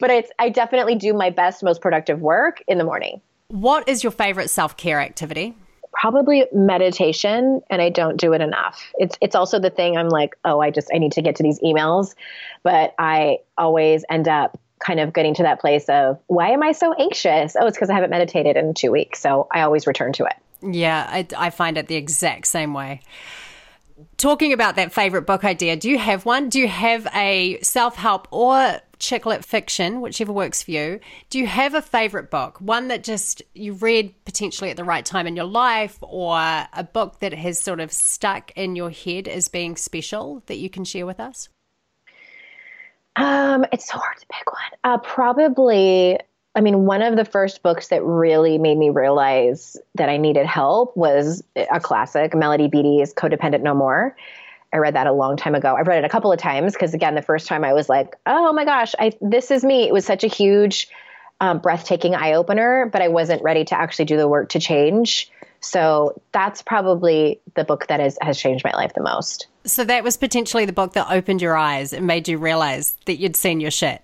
[0.00, 3.20] but it's I definitely do my best, most productive work in the morning.
[3.48, 5.56] What is your favorite self care activity?
[6.04, 8.92] Probably meditation, and I don't do it enough.
[8.98, 11.42] It's it's also the thing I'm like, oh, I just I need to get to
[11.42, 12.14] these emails,
[12.62, 16.72] but I always end up kind of getting to that place of why am I
[16.72, 17.56] so anxious?
[17.58, 20.34] Oh, it's because I haven't meditated in two weeks, so I always return to it.
[20.60, 23.00] Yeah, I, I find it the exact same way
[24.16, 26.48] talking about that favorite book idea, do you have one?
[26.48, 31.00] Do you have a self help or chick lit fiction, whichever works for you?
[31.28, 32.60] Do you have a favorite book?
[32.60, 36.88] One that just you read potentially at the right time in your life, or a
[36.90, 40.84] book that has sort of stuck in your head as being special that you can
[40.84, 41.48] share with us?
[43.16, 44.80] Um, it's so hard to pick one.
[44.82, 46.18] Uh, probably
[46.56, 50.46] I mean, one of the first books that really made me realize that I needed
[50.46, 54.16] help was a classic, Melody Beattie's Codependent No More.
[54.74, 55.76] I read that a long time ago.
[55.76, 58.16] I've read it a couple of times because, again, the first time I was like,
[58.26, 59.84] oh my gosh, I, this is me.
[59.84, 60.88] It was such a huge,
[61.40, 65.30] um, breathtaking eye opener, but I wasn't ready to actually do the work to change.
[65.60, 69.46] So that's probably the book that has, has changed my life the most.
[69.64, 73.16] So that was potentially the book that opened your eyes and made you realize that
[73.16, 74.02] you'd seen your shit.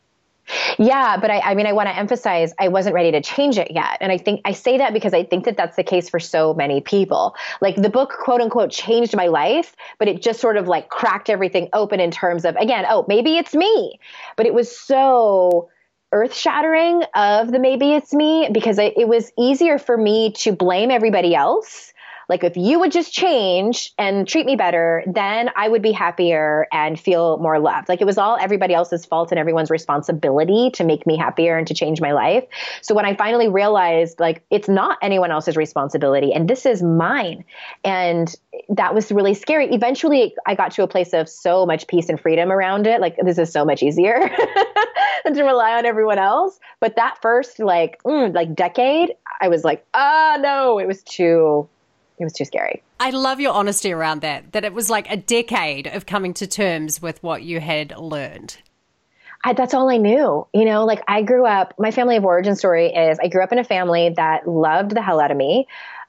[0.79, 3.71] Yeah, but I, I mean, I want to emphasize I wasn't ready to change it
[3.71, 3.99] yet.
[4.01, 6.55] And I think I say that because I think that that's the case for so
[6.55, 7.35] many people.
[7.61, 11.31] Like the book, quote unquote, changed my life, but it just sort of like cracked
[11.31, 13.99] everything open in terms of, again, oh, maybe it's me.
[14.37, 15.69] But it was so
[16.13, 20.91] earth shattering of the maybe it's me because it was easier for me to blame
[20.91, 21.93] everybody else
[22.31, 26.69] like if you would just change and treat me better, then I would be happier
[26.73, 27.89] and feel more loved.
[27.89, 31.67] Like it was all everybody else's fault and everyone's responsibility to make me happier and
[31.67, 32.45] to change my life.
[32.83, 37.45] So when I finally realized like it's not anyone else's responsibility and this is mine.
[37.85, 38.33] And
[38.69, 39.67] that was really scary.
[39.75, 43.01] Eventually I got to a place of so much peace and freedom around it.
[43.01, 44.21] Like this is so much easier
[45.25, 46.61] than to rely on everyone else.
[46.79, 51.03] But that first like mm, like decade, I was like, ah, oh, no, it was
[51.03, 51.69] too
[52.21, 52.83] it was too scary.
[52.99, 56.47] I love your honesty around that, that it was like a decade of coming to
[56.47, 58.59] terms with what you had learned.
[59.45, 60.47] I, that's all I knew.
[60.53, 63.53] You know, like I grew up, my family of origin story is I grew up
[63.53, 65.67] in a family that loved the hell out of me.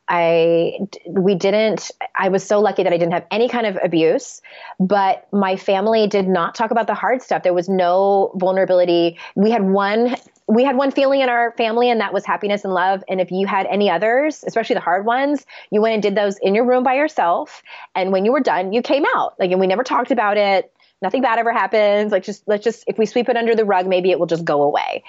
[0.09, 4.41] I, we didn't, I was so lucky that I didn't have any kind of abuse,
[4.77, 7.43] but my family did not talk about the hard stuff.
[7.43, 9.17] There was no vulnerability.
[9.35, 12.73] We had one we had one feeling in our family and that was happiness and
[12.73, 13.03] love.
[13.07, 16.37] And if you had any others especially the hard ones you went and did those
[16.41, 17.63] in your room by yourself.
[17.95, 19.39] And when you were done you came out.
[19.39, 20.71] Like and we never talked about it.
[21.01, 22.11] Nothing bad ever happens.
[22.11, 24.45] Like just let's just if we sweep it under the rug maybe it will just
[24.45, 25.03] go away.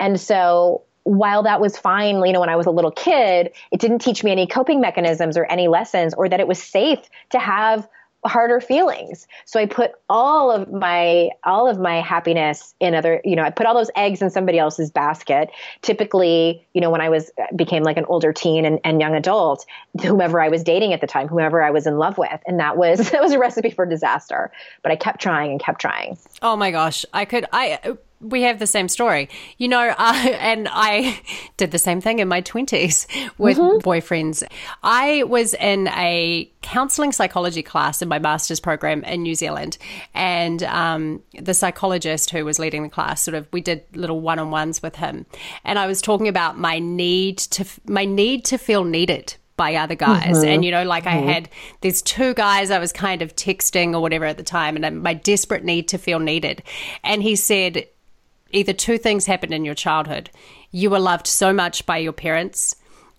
[0.00, 3.80] And so while that was fine, you know, when I was a little kid, it
[3.80, 6.98] didn't teach me any coping mechanisms or any lessons or that it was safe
[7.30, 7.88] to have
[8.24, 9.26] harder feelings.
[9.44, 13.50] So I put all of my all of my happiness in other, you know, I
[13.50, 15.50] put all those eggs in somebody else's basket.
[15.82, 19.64] Typically, you know, when I was became like an older teen and, and young adult,
[20.02, 22.40] whomever I was dating at the time, whoever I was in love with.
[22.46, 24.50] And that was that was a recipe for disaster.
[24.82, 26.18] But I kept trying and kept trying.
[26.42, 27.04] Oh my gosh.
[27.12, 29.28] I could I we have the same story.
[29.58, 31.20] You know, uh, and I
[31.56, 33.06] did the same thing in my 20s
[33.38, 33.88] with mm-hmm.
[33.88, 34.42] boyfriends.
[34.82, 39.78] I was in a counseling psychology class in my master's program in New Zealand.
[40.14, 44.38] And um, the psychologist who was leading the class, sort of, we did little one
[44.38, 45.26] on ones with him.
[45.64, 49.94] And I was talking about my need to, my need to feel needed by other
[49.94, 50.38] guys.
[50.38, 50.48] Mm-hmm.
[50.48, 51.28] And, you know, like mm-hmm.
[51.28, 51.50] I had
[51.82, 55.12] these two guys I was kind of texting or whatever at the time, and my
[55.12, 56.62] desperate need to feel needed.
[57.02, 57.86] And he said,
[58.50, 60.30] either two things happened in your childhood.
[60.70, 62.74] You were loved so much by your parents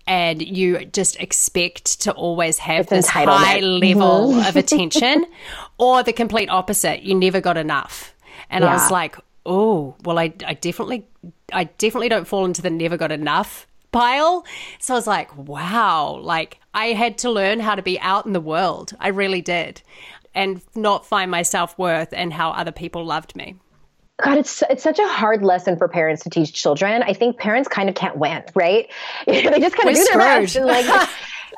[0.09, 4.47] and you just expect to always have it's this high level mm-hmm.
[4.47, 5.25] of attention
[5.77, 7.03] or the complete opposite.
[7.03, 8.15] You never got enough.
[8.49, 8.71] And yeah.
[8.71, 9.15] i was like
[9.45, 11.07] oh well I, I definitely
[11.53, 14.45] i definitely don't fall into the never got enough pile.
[14.79, 16.19] So i was like wow.
[16.21, 18.93] Like i had to learn how to be out in the world.
[18.99, 19.81] I really did.
[20.33, 23.55] And not find my self-worth and how other people loved me
[24.21, 27.03] God, it's it's such a hard lesson for parents to teach children.
[27.03, 28.91] I think parents kind of can't win, right?
[29.25, 30.85] they just kind of do their best and like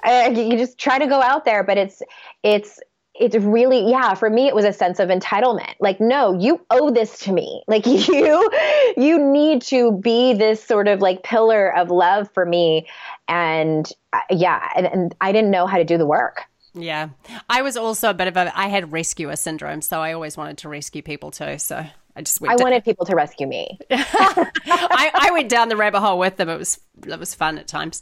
[0.04, 2.02] uh, you just try to go out there, but it's
[2.44, 2.80] it's
[3.14, 5.74] it's really yeah for me it was a sense of entitlement.
[5.80, 7.64] Like no you owe this to me.
[7.68, 8.50] Like you
[8.98, 12.88] you need to be this sort of like pillar of love for me.
[13.28, 16.42] And uh, yeah and, and i didn't know how to do the work.
[16.74, 17.10] Yeah.
[17.50, 20.60] I was also a bit of a i had rescuer syndrome so i always wanted
[20.60, 23.80] to rescue people too so I just I wanted people to rescue me.
[23.92, 26.50] I, I went down the rabbit hole with them.
[26.50, 28.02] It was it was fun at times.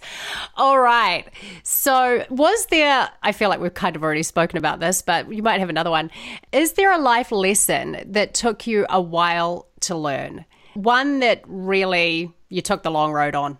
[0.56, 1.26] All right.
[1.64, 5.44] So was there I feel like we've kind of already spoken about this, but you
[5.44, 6.10] might have another one.
[6.52, 10.46] Is there a life lesson that took you a while to learn?
[10.74, 13.60] One that really you took the long road on?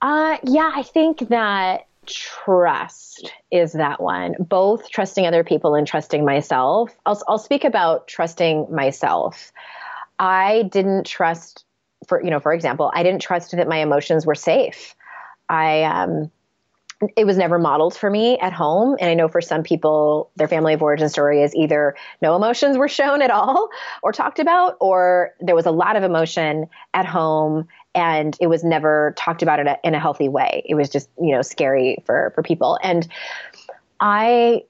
[0.00, 4.34] Uh yeah, I think that trust is that one.
[4.38, 6.90] Both trusting other people and trusting myself.
[7.06, 9.52] I'll, I'll speak about trusting myself.
[10.18, 11.64] I didn't trust
[12.06, 14.94] for you know for example i didn't trust that my emotions were safe.
[15.48, 16.30] I um
[17.16, 18.96] it was never modeled for me at home.
[19.00, 22.76] And I know for some people, their family of origin story is either no emotions
[22.76, 23.70] were shown at all
[24.02, 28.64] or talked about, or there was a lot of emotion at home and it was
[28.64, 30.64] never talked about in a, in a healthy way.
[30.66, 32.78] It was just, you know, scary for, for people.
[32.82, 33.06] And
[34.00, 34.64] I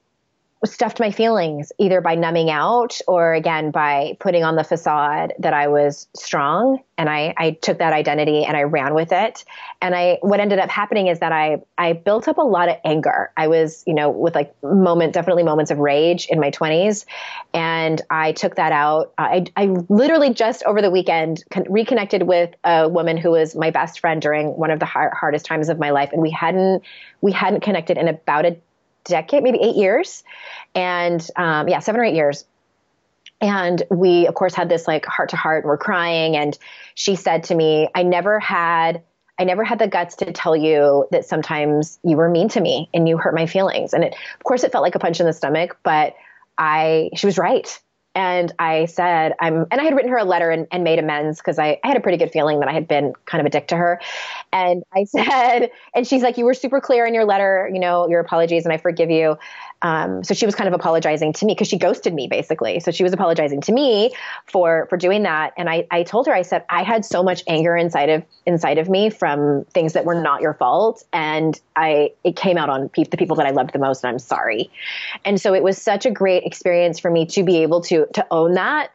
[0.65, 5.53] stuffed my feelings either by numbing out or again by putting on the facade that
[5.53, 9.45] I was strong and I, I took that identity and I ran with it.
[9.83, 12.77] And I what ended up happening is that I I built up a lot of
[12.85, 13.33] anger.
[13.37, 17.05] I was, you know, with like moment definitely moments of rage in my 20s
[17.53, 19.13] and I took that out.
[19.19, 23.71] I I literally just over the weekend con- reconnected with a woman who was my
[23.71, 26.83] best friend during one of the hard, hardest times of my life and we hadn't
[27.21, 28.57] we hadn't connected in about a
[29.05, 30.25] decade, maybe eight years.
[30.75, 32.45] And um, yeah, seven or eight years.
[33.41, 35.65] And we, of course, had this like heart to heart.
[35.65, 36.37] and We're crying.
[36.37, 36.57] And
[36.95, 39.03] she said to me, I never had.
[39.39, 42.89] I never had the guts to tell you that sometimes you were mean to me
[42.95, 43.93] and you hurt my feelings.
[43.93, 46.15] And it, of course, it felt like a punch in the stomach, but
[46.57, 47.81] I, she was right.
[48.15, 51.39] And I said, I'm, and I had written her a letter and, and made amends
[51.39, 53.51] because I, I, had a pretty good feeling that I had been kind of a
[53.51, 54.01] dick to her.
[54.53, 58.09] And I said, and she's like, you were super clear in your letter, you know,
[58.09, 59.37] your apologies, and I forgive you.
[59.85, 62.81] Um, so she was kind of apologizing to me because she ghosted me basically.
[62.81, 64.15] So she was apologizing to me
[64.47, 65.53] for for doing that.
[65.59, 68.79] And I, I told her, I said, I had so much anger inside of inside
[68.79, 72.89] of me from things that were not your fault, and I it came out on
[72.89, 74.71] pe- the people that I loved the most, and I'm sorry.
[75.27, 78.27] And so it was such a great experience for me to be able to to
[78.31, 78.91] own that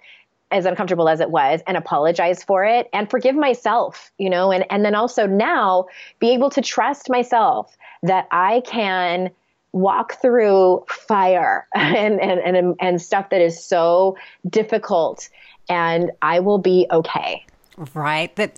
[0.51, 4.65] as uncomfortable as it was and apologize for it and forgive myself you know and
[4.71, 5.85] and then also now
[6.17, 9.29] be able to trust myself that I can
[9.71, 14.17] walk through fire and, and, and, and stuff that is so
[14.49, 15.29] difficult
[15.69, 17.45] and I will be okay.
[17.93, 18.35] Right.
[18.35, 18.57] That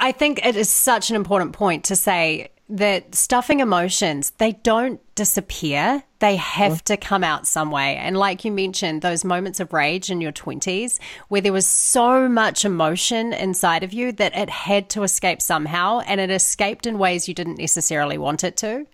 [0.00, 5.00] I think it is such an important point to say that stuffing emotions, they don't
[5.14, 6.02] disappear.
[6.20, 6.82] They have mm.
[6.82, 7.96] to come out some way.
[7.96, 12.28] And like you mentioned, those moments of rage in your 20s where there was so
[12.28, 16.98] much emotion inside of you that it had to escape somehow and it escaped in
[16.98, 18.86] ways you didn't necessarily want it to.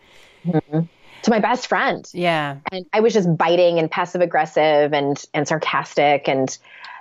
[0.46, 0.80] Mm-hmm
[1.22, 2.09] to my best friend.
[2.12, 2.59] Yeah.
[2.72, 6.57] And I was just biting and passive aggressive and and sarcastic and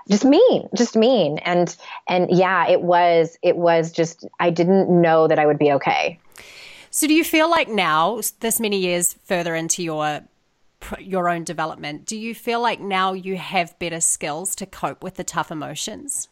[0.10, 1.38] just mean, just mean.
[1.39, 1.75] And
[2.08, 6.19] and yeah, it was it was just I didn't know that I would be okay.
[6.89, 10.21] So do you feel like now this many years further into your
[10.99, 15.15] your own development, do you feel like now you have better skills to cope with
[15.15, 16.30] the tough emotions?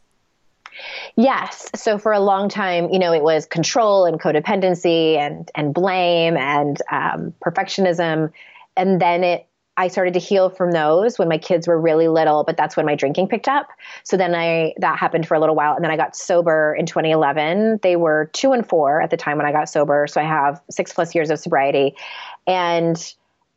[1.16, 1.70] Yes.
[1.76, 6.38] So for a long time, you know, it was control and codependency and and blame
[6.38, 8.32] and um, perfectionism,
[8.76, 9.48] and then it.
[9.78, 12.86] I started to heal from those when my kids were really little, but that's when
[12.86, 13.68] my drinking picked up.
[14.06, 16.86] So then I that happened for a little while, and then I got sober in
[16.86, 17.80] 2011.
[17.82, 20.62] They were two and four at the time when I got sober, so I have
[20.70, 21.94] six plus years of sobriety,
[22.48, 22.98] and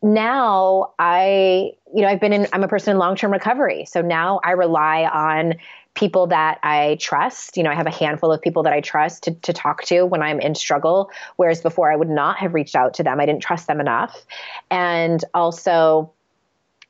[0.02, 3.85] now I, you know, I've been in, I'm a person in long term recovery.
[3.85, 5.54] So now I rely on
[5.94, 7.57] people that I trust.
[7.57, 10.05] You know, I have a handful of people that I trust to, to talk to
[10.05, 13.20] when I'm in struggle, whereas before I would not have reached out to them.
[13.20, 14.24] I didn't trust them enough.
[14.70, 16.12] And also,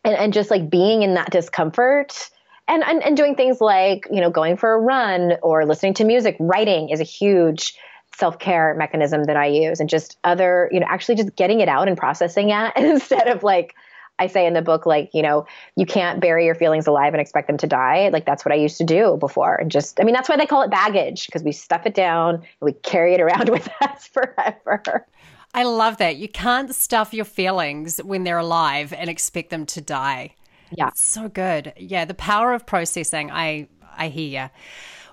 [0.04, 2.30] and, and just like being in that discomfort.
[2.70, 6.04] And, and, and doing things like, you know, going for a run or listening to
[6.04, 7.74] music, writing is a huge
[8.18, 11.68] self care mechanism that I use, and just other, you know, actually just getting it
[11.68, 13.74] out and processing it instead of like
[14.18, 17.20] I say in the book, like, you know, you can't bury your feelings alive and
[17.20, 18.08] expect them to die.
[18.12, 19.56] Like, that's what I used to do before.
[19.56, 22.36] And just, I mean, that's why they call it baggage because we stuff it down
[22.36, 25.06] and we carry it around with us forever.
[25.54, 26.16] I love that.
[26.16, 30.34] You can't stuff your feelings when they're alive and expect them to die.
[30.70, 30.88] Yeah.
[30.88, 31.72] It's so good.
[31.76, 32.04] Yeah.
[32.04, 33.30] The power of processing.
[33.30, 34.50] I, I hear you.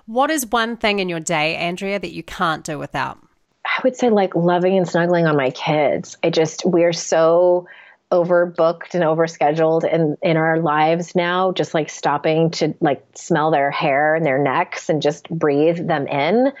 [0.06, 3.18] What is one thing in your day, Andrea, that you can't do without?
[3.64, 6.16] I would say like loving and snuggling on my kids.
[6.22, 7.66] I just, we're so,
[8.12, 13.70] overbooked and overscheduled in in our lives now just like stopping to like smell their
[13.70, 16.52] hair and their necks and just breathe them in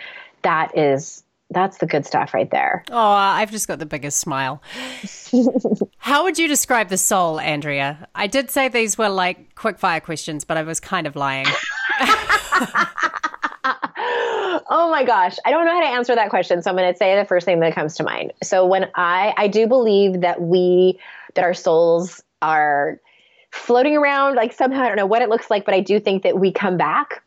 [0.42, 2.84] that is that's the good stuff right there.
[2.90, 4.60] Oh, I've just got the biggest smile.
[5.98, 8.08] How would you describe the soul, Andrea?
[8.14, 11.46] I did say these were like quick fire questions, but I was kind of lying.
[14.68, 16.98] oh my gosh, I don't know how to answer that question, so I'm going to
[16.98, 18.32] say the first thing that comes to mind.
[18.42, 20.98] So when I I do believe that we
[21.36, 23.00] that our souls are
[23.50, 26.24] floating around like somehow I don't know what it looks like, but I do think
[26.24, 27.22] that we come back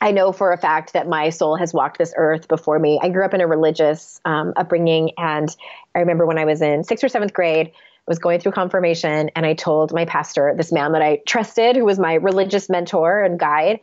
[0.00, 2.98] I know for a fact that my soul has walked this earth before me.
[3.02, 5.54] I grew up in a religious um, upbringing, and
[5.94, 7.72] I remember when I was in sixth or seventh grade, I
[8.06, 11.84] was going through confirmation, and I told my pastor, this man that I trusted, who
[11.84, 13.80] was my religious mentor and guide,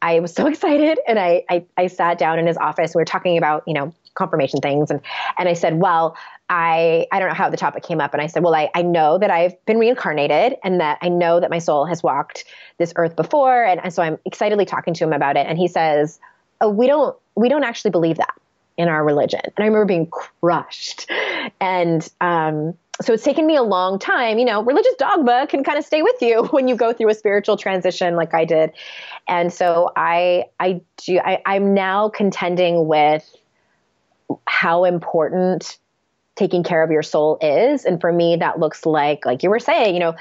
[0.00, 2.92] I was so excited, and I, I, I sat down in his office.
[2.92, 5.00] and We were talking about you know confirmation things, and
[5.36, 6.16] and I said, well,
[6.48, 8.82] I I don't know how the topic came up, and I said, well, I, I
[8.82, 12.44] know that I've been reincarnated, and that I know that my soul has walked
[12.78, 15.68] this earth before, and, and so I'm excitedly talking to him about it, and he
[15.68, 16.18] says,
[16.60, 18.34] oh, we don't we don't actually believe that
[18.76, 21.10] in our religion, and I remember being crushed,
[21.60, 24.38] and um, so it's taken me a long time.
[24.38, 27.14] You know, religious dogma can kind of stay with you when you go through a
[27.14, 28.72] spiritual transition like I did,
[29.28, 33.28] and so I I do I, I'm now contending with
[34.46, 35.78] how important
[36.38, 37.84] taking care of your soul is.
[37.84, 40.14] And for me, that looks like, like you were saying, you know,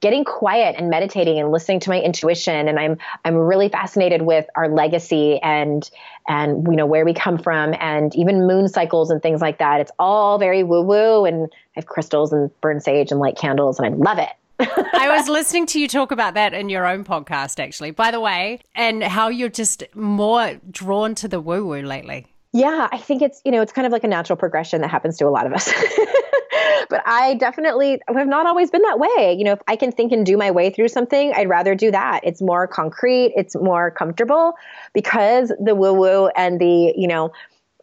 [0.00, 2.96] getting quiet and meditating and listening to my intuition and i'm
[3.26, 5.90] i'm really fascinated with our legacy and
[6.26, 9.82] and you know where we come from and even moon cycles and things like that
[9.82, 13.78] it's all very woo woo and i have crystals and burn sage and light candles
[13.78, 17.02] and i love it I was listening to you talk about that in your own
[17.02, 21.82] podcast, actually, by the way, and how you're just more drawn to the woo woo
[21.82, 22.33] lately.
[22.54, 25.18] Yeah, I think it's, you know, it's kind of like a natural progression that happens
[25.18, 25.66] to a lot of us.
[26.88, 29.34] but I definitely have not always been that way.
[29.36, 31.90] You know, if I can think and do my way through something, I'd rather do
[31.90, 32.20] that.
[32.22, 34.54] It's more concrete, it's more comfortable
[34.92, 37.32] because the woo woo and the, you know,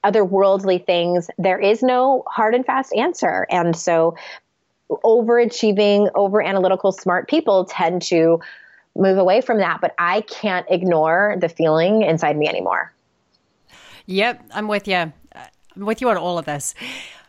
[0.05, 3.45] otherworldly things, there is no hard and fast answer.
[3.49, 4.15] And so
[4.89, 8.39] overachieving, over analytical, smart people tend to
[8.95, 9.82] move away from that.
[9.82, 12.93] But I can't ignore the feeling inside me anymore.
[14.05, 14.95] Yep, I'm with you.
[14.95, 15.13] I'm
[15.75, 16.73] with you on all of this.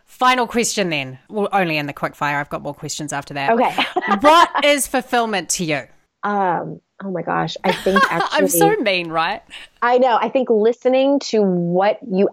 [0.07, 1.19] Final question then.
[1.29, 2.39] Well, only in the quick fire.
[2.39, 3.51] I've got more questions after that.
[3.51, 3.85] Okay.
[4.21, 5.83] what is fulfillment to you?
[6.23, 9.43] Um, oh my gosh, I think actually I'm so mean, right?
[9.81, 10.17] I know.
[10.21, 12.29] I think listening to what you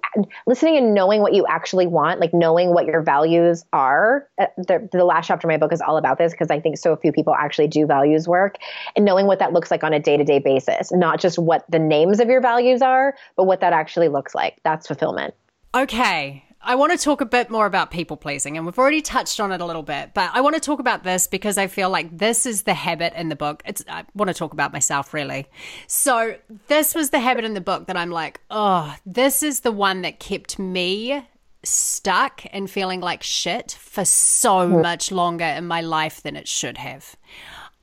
[0.45, 4.27] listening and knowing what you actually want, like knowing what your values are.
[4.37, 6.77] Uh, the, the last chapter of my book is all about this because I think
[6.77, 8.57] so few people actually do values work
[8.95, 12.19] and knowing what that looks like on a day-to-day basis, not just what the names
[12.19, 14.59] of your values are, but what that actually looks like.
[14.63, 15.33] That's fulfillment.
[15.73, 16.43] Okay.
[16.61, 19.51] I want to talk a bit more about people pleasing, and we've already touched on
[19.51, 22.17] it a little bit, but I want to talk about this because I feel like
[22.17, 23.63] this is the habit in the book.
[23.65, 25.47] It's I want to talk about myself really.
[25.87, 26.35] So
[26.67, 30.01] this was the habit in the book that I'm like, oh, this is the one
[30.01, 31.25] that kept me
[31.63, 36.77] stuck and feeling like shit for so much longer in my life than it should
[36.77, 37.15] have.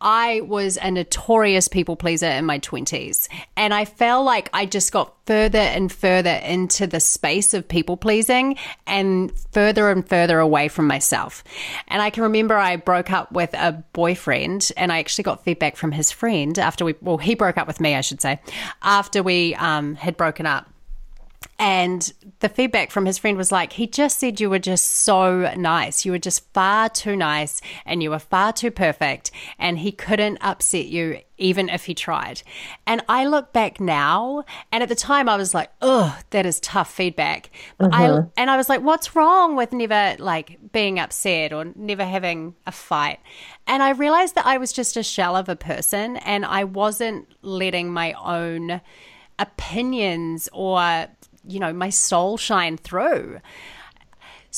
[0.01, 3.29] I was a notorious people pleaser in my 20s.
[3.57, 7.97] And I felt like I just got further and further into the space of people
[7.97, 11.43] pleasing and further and further away from myself.
[11.89, 15.77] And I can remember I broke up with a boyfriend and I actually got feedback
[15.77, 18.39] from his friend after we, well, he broke up with me, I should say,
[18.83, 20.71] after we um, had broken up.
[21.59, 25.55] And the feedback from his friend was like, he just said you were just so
[25.57, 26.05] nice.
[26.05, 29.31] You were just far too nice and you were far too perfect.
[29.59, 32.43] And he couldn't upset you even if he tried.
[32.87, 36.61] And I look back now, and at the time I was like, oh, that is
[36.61, 37.51] tough feedback.
[37.79, 37.93] Mm-hmm.
[37.93, 42.55] I, and I was like, what's wrong with never like being upset or never having
[42.67, 43.21] a fight?
[43.67, 47.29] And I realized that I was just a shell of a person and I wasn't
[47.43, 48.81] letting my own
[49.39, 51.07] opinions or
[51.47, 53.41] you know, my soul shine through.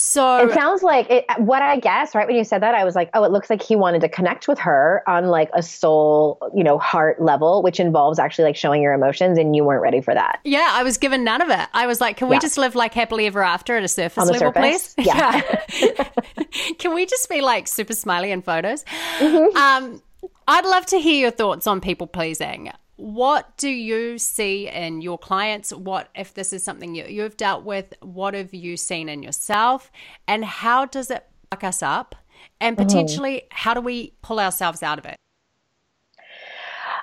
[0.00, 2.24] So it sounds like it, what I guess, right?
[2.24, 4.46] When you said that, I was like, oh, it looks like he wanted to connect
[4.46, 8.80] with her on like a soul, you know, heart level, which involves actually like showing
[8.80, 10.38] your emotions, and you weren't ready for that.
[10.44, 11.68] Yeah, I was given none of it.
[11.74, 12.36] I was like, can yeah.
[12.36, 14.94] we just live like happily ever after at a surface level, surface?
[14.94, 15.06] please?
[15.06, 15.42] Yeah.
[15.82, 16.08] yeah.
[16.78, 18.84] can we just be like super smiley in photos?
[19.18, 19.56] Mm-hmm.
[19.56, 20.00] Um,
[20.46, 25.18] I'd love to hear your thoughts on people pleasing what do you see in your
[25.18, 25.72] clients?
[25.72, 29.90] What, if this is something you, you've dealt with, what have you seen in yourself?
[30.26, 32.16] And how does it fuck us up?
[32.60, 32.86] And mm-hmm.
[32.86, 33.42] potentially, mm.
[33.50, 35.16] how do we pull ourselves out of it?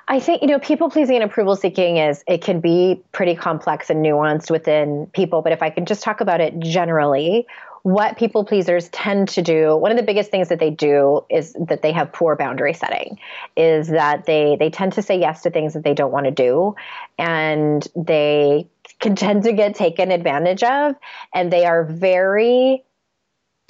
[0.08, 3.90] I think, you know, people pleasing and approval seeking is, it can be pretty complex
[3.90, 5.42] and nuanced within people.
[5.42, 7.46] But if I can just talk about it generally,
[7.86, 11.52] what people pleasers tend to do one of the biggest things that they do is
[11.52, 13.16] that they have poor boundary setting
[13.56, 16.32] is that they they tend to say yes to things that they don't want to
[16.32, 16.74] do
[17.16, 18.66] and they
[18.98, 20.96] can tend to get taken advantage of
[21.32, 22.82] and they are very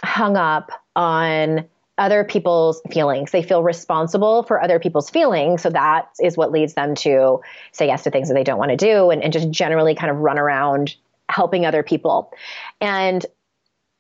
[0.03, 1.67] hung up on
[1.99, 3.31] other people's feelings.
[3.33, 5.63] They feel responsible for other people's feelings.
[5.63, 7.41] So that is what leads them to
[7.73, 10.11] say yes to things that they don't want to do and, and just generally kind
[10.11, 10.95] of run around
[11.29, 12.33] helping other people.
[12.81, 13.25] And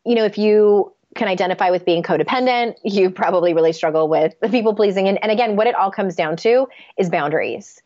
[0.06, 4.48] you know, if you can identify with being codependent, you probably really struggle with the
[4.48, 5.08] people pleasing.
[5.08, 7.80] And, and again, what it all comes down to is boundaries.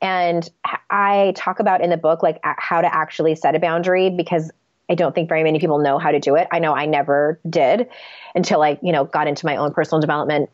[0.00, 0.48] And
[0.90, 4.50] I talk about in the book, like how to actually set a boundary because
[4.88, 6.46] I don't think very many people know how to do it.
[6.52, 7.88] I know I never did
[8.34, 10.50] until I, you know, got into my own personal development.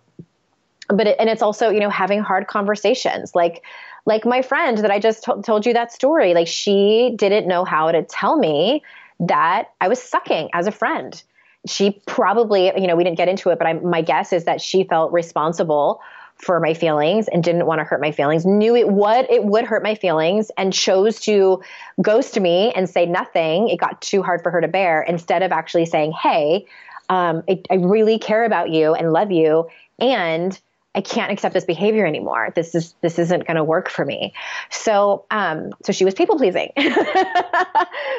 [0.88, 3.34] But it, and it's also, you know, having hard conversations.
[3.34, 3.62] Like
[4.04, 6.34] like my friend that I just t- told you that story.
[6.34, 8.82] Like she didn't know how to tell me
[9.22, 11.20] that I was sucking as a friend.
[11.66, 14.60] She probably, you know, we didn't get into it, but I, my guess is that
[14.60, 16.00] she felt responsible
[16.36, 19.64] for my feelings and didn't want to hurt my feelings, knew it would it would
[19.64, 21.62] hurt my feelings and chose to
[22.00, 23.68] ghost me and say nothing.
[23.68, 26.66] It got too hard for her to bear instead of actually saying, "Hey,
[27.08, 29.68] um, I, I really care about you and love you,
[30.00, 30.58] and
[30.94, 32.52] I can't accept this behavior anymore.
[32.54, 34.34] This is this isn't going to work for me.
[34.70, 36.70] So um, so she was people pleasing.
[36.76, 36.82] so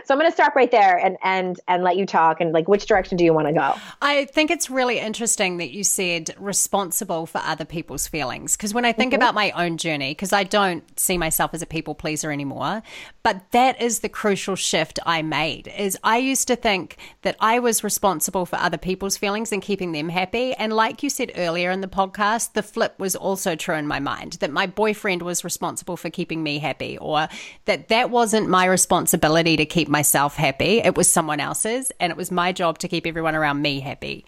[0.09, 2.88] I'm going to stop right there and and and let you talk and like which
[2.88, 3.76] direction do you want to go?
[4.01, 8.86] I think it's really interesting that you said responsible for other people's feelings because when
[8.86, 9.21] I think mm-hmm.
[9.21, 12.82] about my own journey because I don't see myself as a people pleaser anymore,
[13.21, 15.71] but that is the crucial shift I made.
[15.78, 19.91] Is I used to think that I was responsible for other people's feelings and keeping
[19.91, 23.55] them happy and like you said earlier in the podcast, the the flip was also
[23.55, 27.28] true in my mind that my boyfriend was responsible for keeping me happy, or
[27.66, 30.80] that that wasn't my responsibility to keep myself happy.
[30.80, 34.26] It was someone else's, and it was my job to keep everyone around me happy.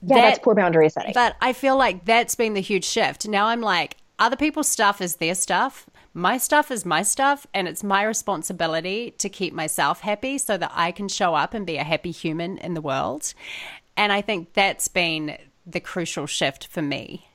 [0.00, 1.12] Yeah, that, that's poor boundary setting.
[1.12, 3.26] But I feel like that's been the huge shift.
[3.26, 5.88] Now I'm like, other people's stuff is their stuff.
[6.14, 10.70] My stuff is my stuff, and it's my responsibility to keep myself happy so that
[10.74, 13.34] I can show up and be a happy human in the world.
[13.96, 17.26] And I think that's been the crucial shift for me.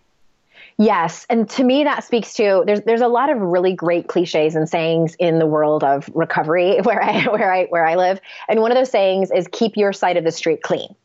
[0.80, 4.55] Yes, and to me that speaks to there's there's a lot of really great cliches
[4.55, 8.21] and sayings in the world of recovery where I where I where I live.
[8.47, 10.95] And one of those sayings is keep your side of the street clean.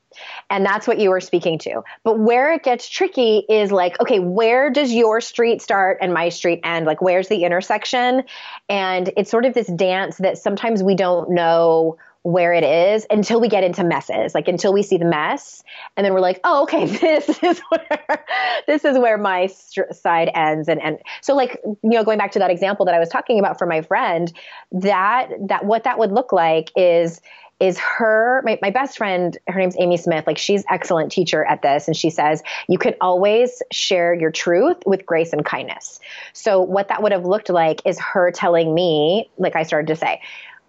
[0.50, 1.82] And that's what you were speaking to.
[2.04, 6.28] But where it gets tricky is like, okay, where does your street start and my
[6.28, 6.84] street end?
[6.84, 8.24] Like, where's the intersection?
[8.68, 13.40] And it's sort of this dance that sometimes we don't know where it is until
[13.40, 15.64] we get into messes, like until we see the mess,
[15.96, 18.24] and then we're like, oh, okay, this is where
[18.66, 22.38] this is where my side ends, and and so like you know, going back to
[22.38, 24.32] that example that I was talking about for my friend,
[24.72, 27.20] that that what that would look like is
[27.60, 31.62] is her my, my best friend her name's amy smith like she's excellent teacher at
[31.62, 31.86] this.
[31.86, 36.00] And she says you can always share your truth with grace and kindness.
[36.32, 39.96] So what that would have looked like is her telling me like i started to
[39.96, 40.20] say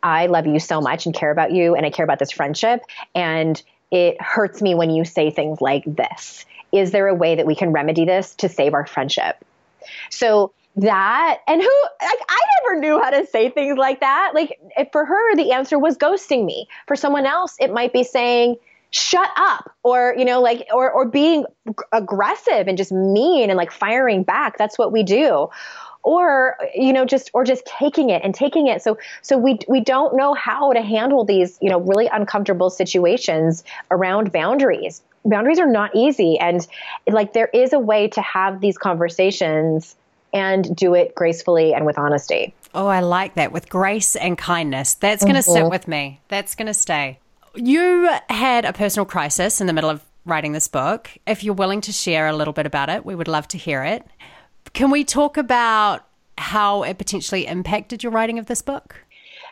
[0.03, 2.81] I love you so much and care about you and I care about this friendship.
[3.15, 6.45] And it hurts me when you say things like this.
[6.71, 9.43] Is there a way that we can remedy this to save our friendship?
[10.09, 14.31] So that and who like I never knew how to say things like that.
[14.33, 14.57] Like
[14.91, 16.67] for her the answer was ghosting me.
[16.87, 18.57] For someone else it might be saying
[18.89, 21.45] shut up or you know like or or being
[21.91, 24.57] aggressive and just mean and like firing back.
[24.57, 25.49] That's what we do
[26.03, 28.81] or you know just or just taking it and taking it.
[28.81, 33.63] So so we we don't know how to handle these you know really uncomfortable situations
[33.89, 35.01] around boundaries.
[35.25, 36.67] Boundaries are not easy and
[37.07, 39.95] like there is a way to have these conversations
[40.33, 42.53] and do it gracefully and with honesty.
[42.73, 43.51] Oh i like that.
[43.51, 44.95] With grace and kindness.
[44.95, 45.63] That's going to mm-hmm.
[45.63, 46.19] sit with me.
[46.27, 47.19] That's going to stay.
[47.55, 51.09] You had a personal crisis in the middle of writing this book.
[51.27, 53.83] If you're willing to share a little bit about it we would love to hear
[53.83, 54.05] it
[54.71, 56.07] can we talk about
[56.37, 59.05] how it potentially impacted your writing of this book?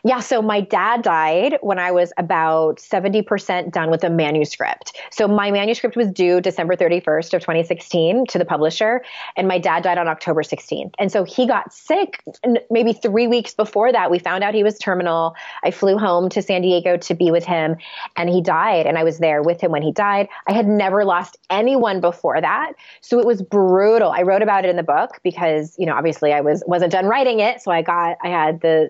[0.04, 4.98] Yeah, so my dad died when I was about 70% done with a manuscript.
[5.12, 9.04] So my manuscript was due December 31st of 2016 to the publisher,
[9.38, 10.94] and my dad died on October 16th.
[10.98, 12.24] And so he got sick
[12.72, 14.10] maybe three weeks before that.
[14.10, 15.36] We found out he was terminal.
[15.64, 17.76] I flew home to San Diego to be with him,
[18.18, 20.30] and he died, and I was there with him when he died.
[20.48, 22.74] I had never lost anyone before that.
[23.02, 24.12] So it was brutal.
[24.12, 27.06] I wrote about it in the book because, you know, obviously I was wasn't done
[27.06, 28.90] writing it, so I got I had the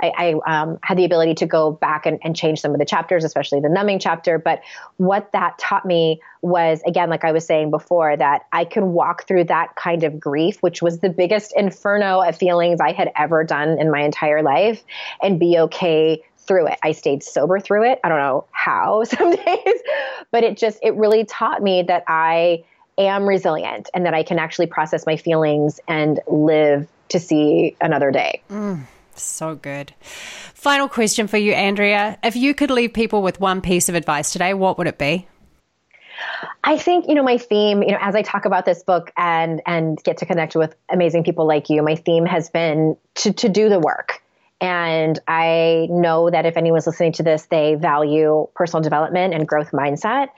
[0.00, 2.84] I, I um, had the ability to go back and, and change some of the
[2.84, 4.38] chapters, especially the numbing chapter.
[4.38, 4.62] But
[4.96, 9.26] what that taught me was, again, like I was saying before, that I can walk
[9.26, 13.44] through that kind of grief, which was the biggest inferno of feelings I had ever
[13.44, 14.82] done in my entire life,
[15.22, 16.78] and be okay through it.
[16.82, 18.00] I stayed sober through it.
[18.02, 19.82] I don't know how some days,
[20.30, 22.64] but it just, it really taught me that I
[22.98, 28.10] am resilient and that I can actually process my feelings and live to see another
[28.10, 28.42] day.
[28.50, 28.80] Mm,
[29.20, 29.92] so good.
[30.54, 32.18] Final question for you, Andrea.
[32.22, 35.26] If you could leave people with one piece of advice today, what would it be?
[36.64, 39.60] I think, you know, my theme, you know, as I talk about this book and
[39.66, 43.48] and get to connect with amazing people like you, my theme has been to to
[43.48, 44.21] do the work
[44.62, 49.72] and I know that if anyone's listening to this, they value personal development and growth
[49.72, 50.28] mindset.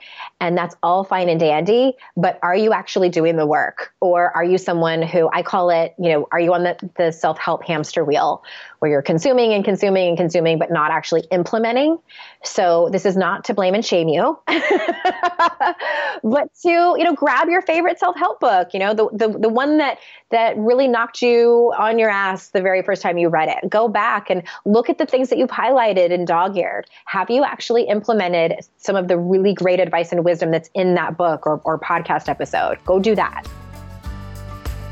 [0.41, 1.93] And that's all fine and dandy.
[2.17, 3.93] But are you actually doing the work?
[4.01, 7.11] Or are you someone who I call it, you know, are you on the, the
[7.11, 8.43] self help hamster wheel
[8.79, 11.97] where you're consuming and consuming and consuming, but not actually implementing?
[12.43, 17.61] So this is not to blame and shame you, but to, you know, grab your
[17.61, 19.97] favorite self help book, you know, the, the, the one that,
[20.31, 23.69] that really knocked you on your ass the very first time you read it.
[23.69, 26.87] Go back and look at the things that you've highlighted and dog eared.
[27.05, 31.17] Have you actually implemented some of the really great advice and wisdom that's in that
[31.17, 32.77] book or, or podcast episode?
[32.85, 33.47] Go do that.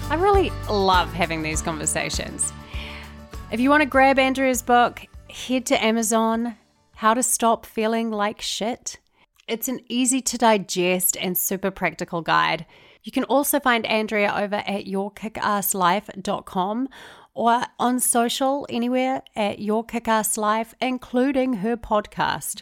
[0.09, 2.53] I really love having these conversations.
[3.53, 6.57] If you want to grab Andrea's book, head to Amazon
[6.95, 8.99] How to Stop Feeling Like Shit.
[9.47, 12.65] It's an easy to digest and super practical guide
[13.03, 16.89] you can also find Andrea over at yourkickasslife.com
[17.33, 22.61] or on social anywhere at Your Kickass Life, including her podcast.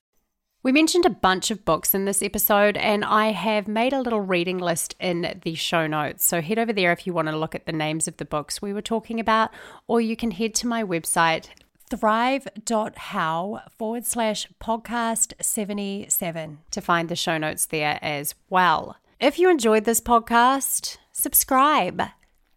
[0.63, 4.21] We mentioned a bunch of books in this episode, and I have made a little
[4.21, 6.23] reading list in the show notes.
[6.23, 8.61] So head over there if you want to look at the names of the books
[8.61, 9.49] we were talking about,
[9.87, 11.47] or you can head to my website,
[11.89, 18.97] thrive.how forward slash podcast 77 to find the show notes there as well.
[19.19, 22.03] If you enjoyed this podcast, subscribe,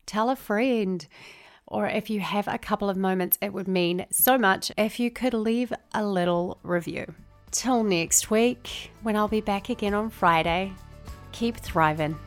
[0.04, 1.06] tell a friend,
[1.66, 5.10] or if you have a couple of moments, it would mean so much if you
[5.10, 7.14] could leave a little review.
[7.54, 10.72] Till next week, when I'll be back again on Friday,
[11.30, 12.18] keep thriving.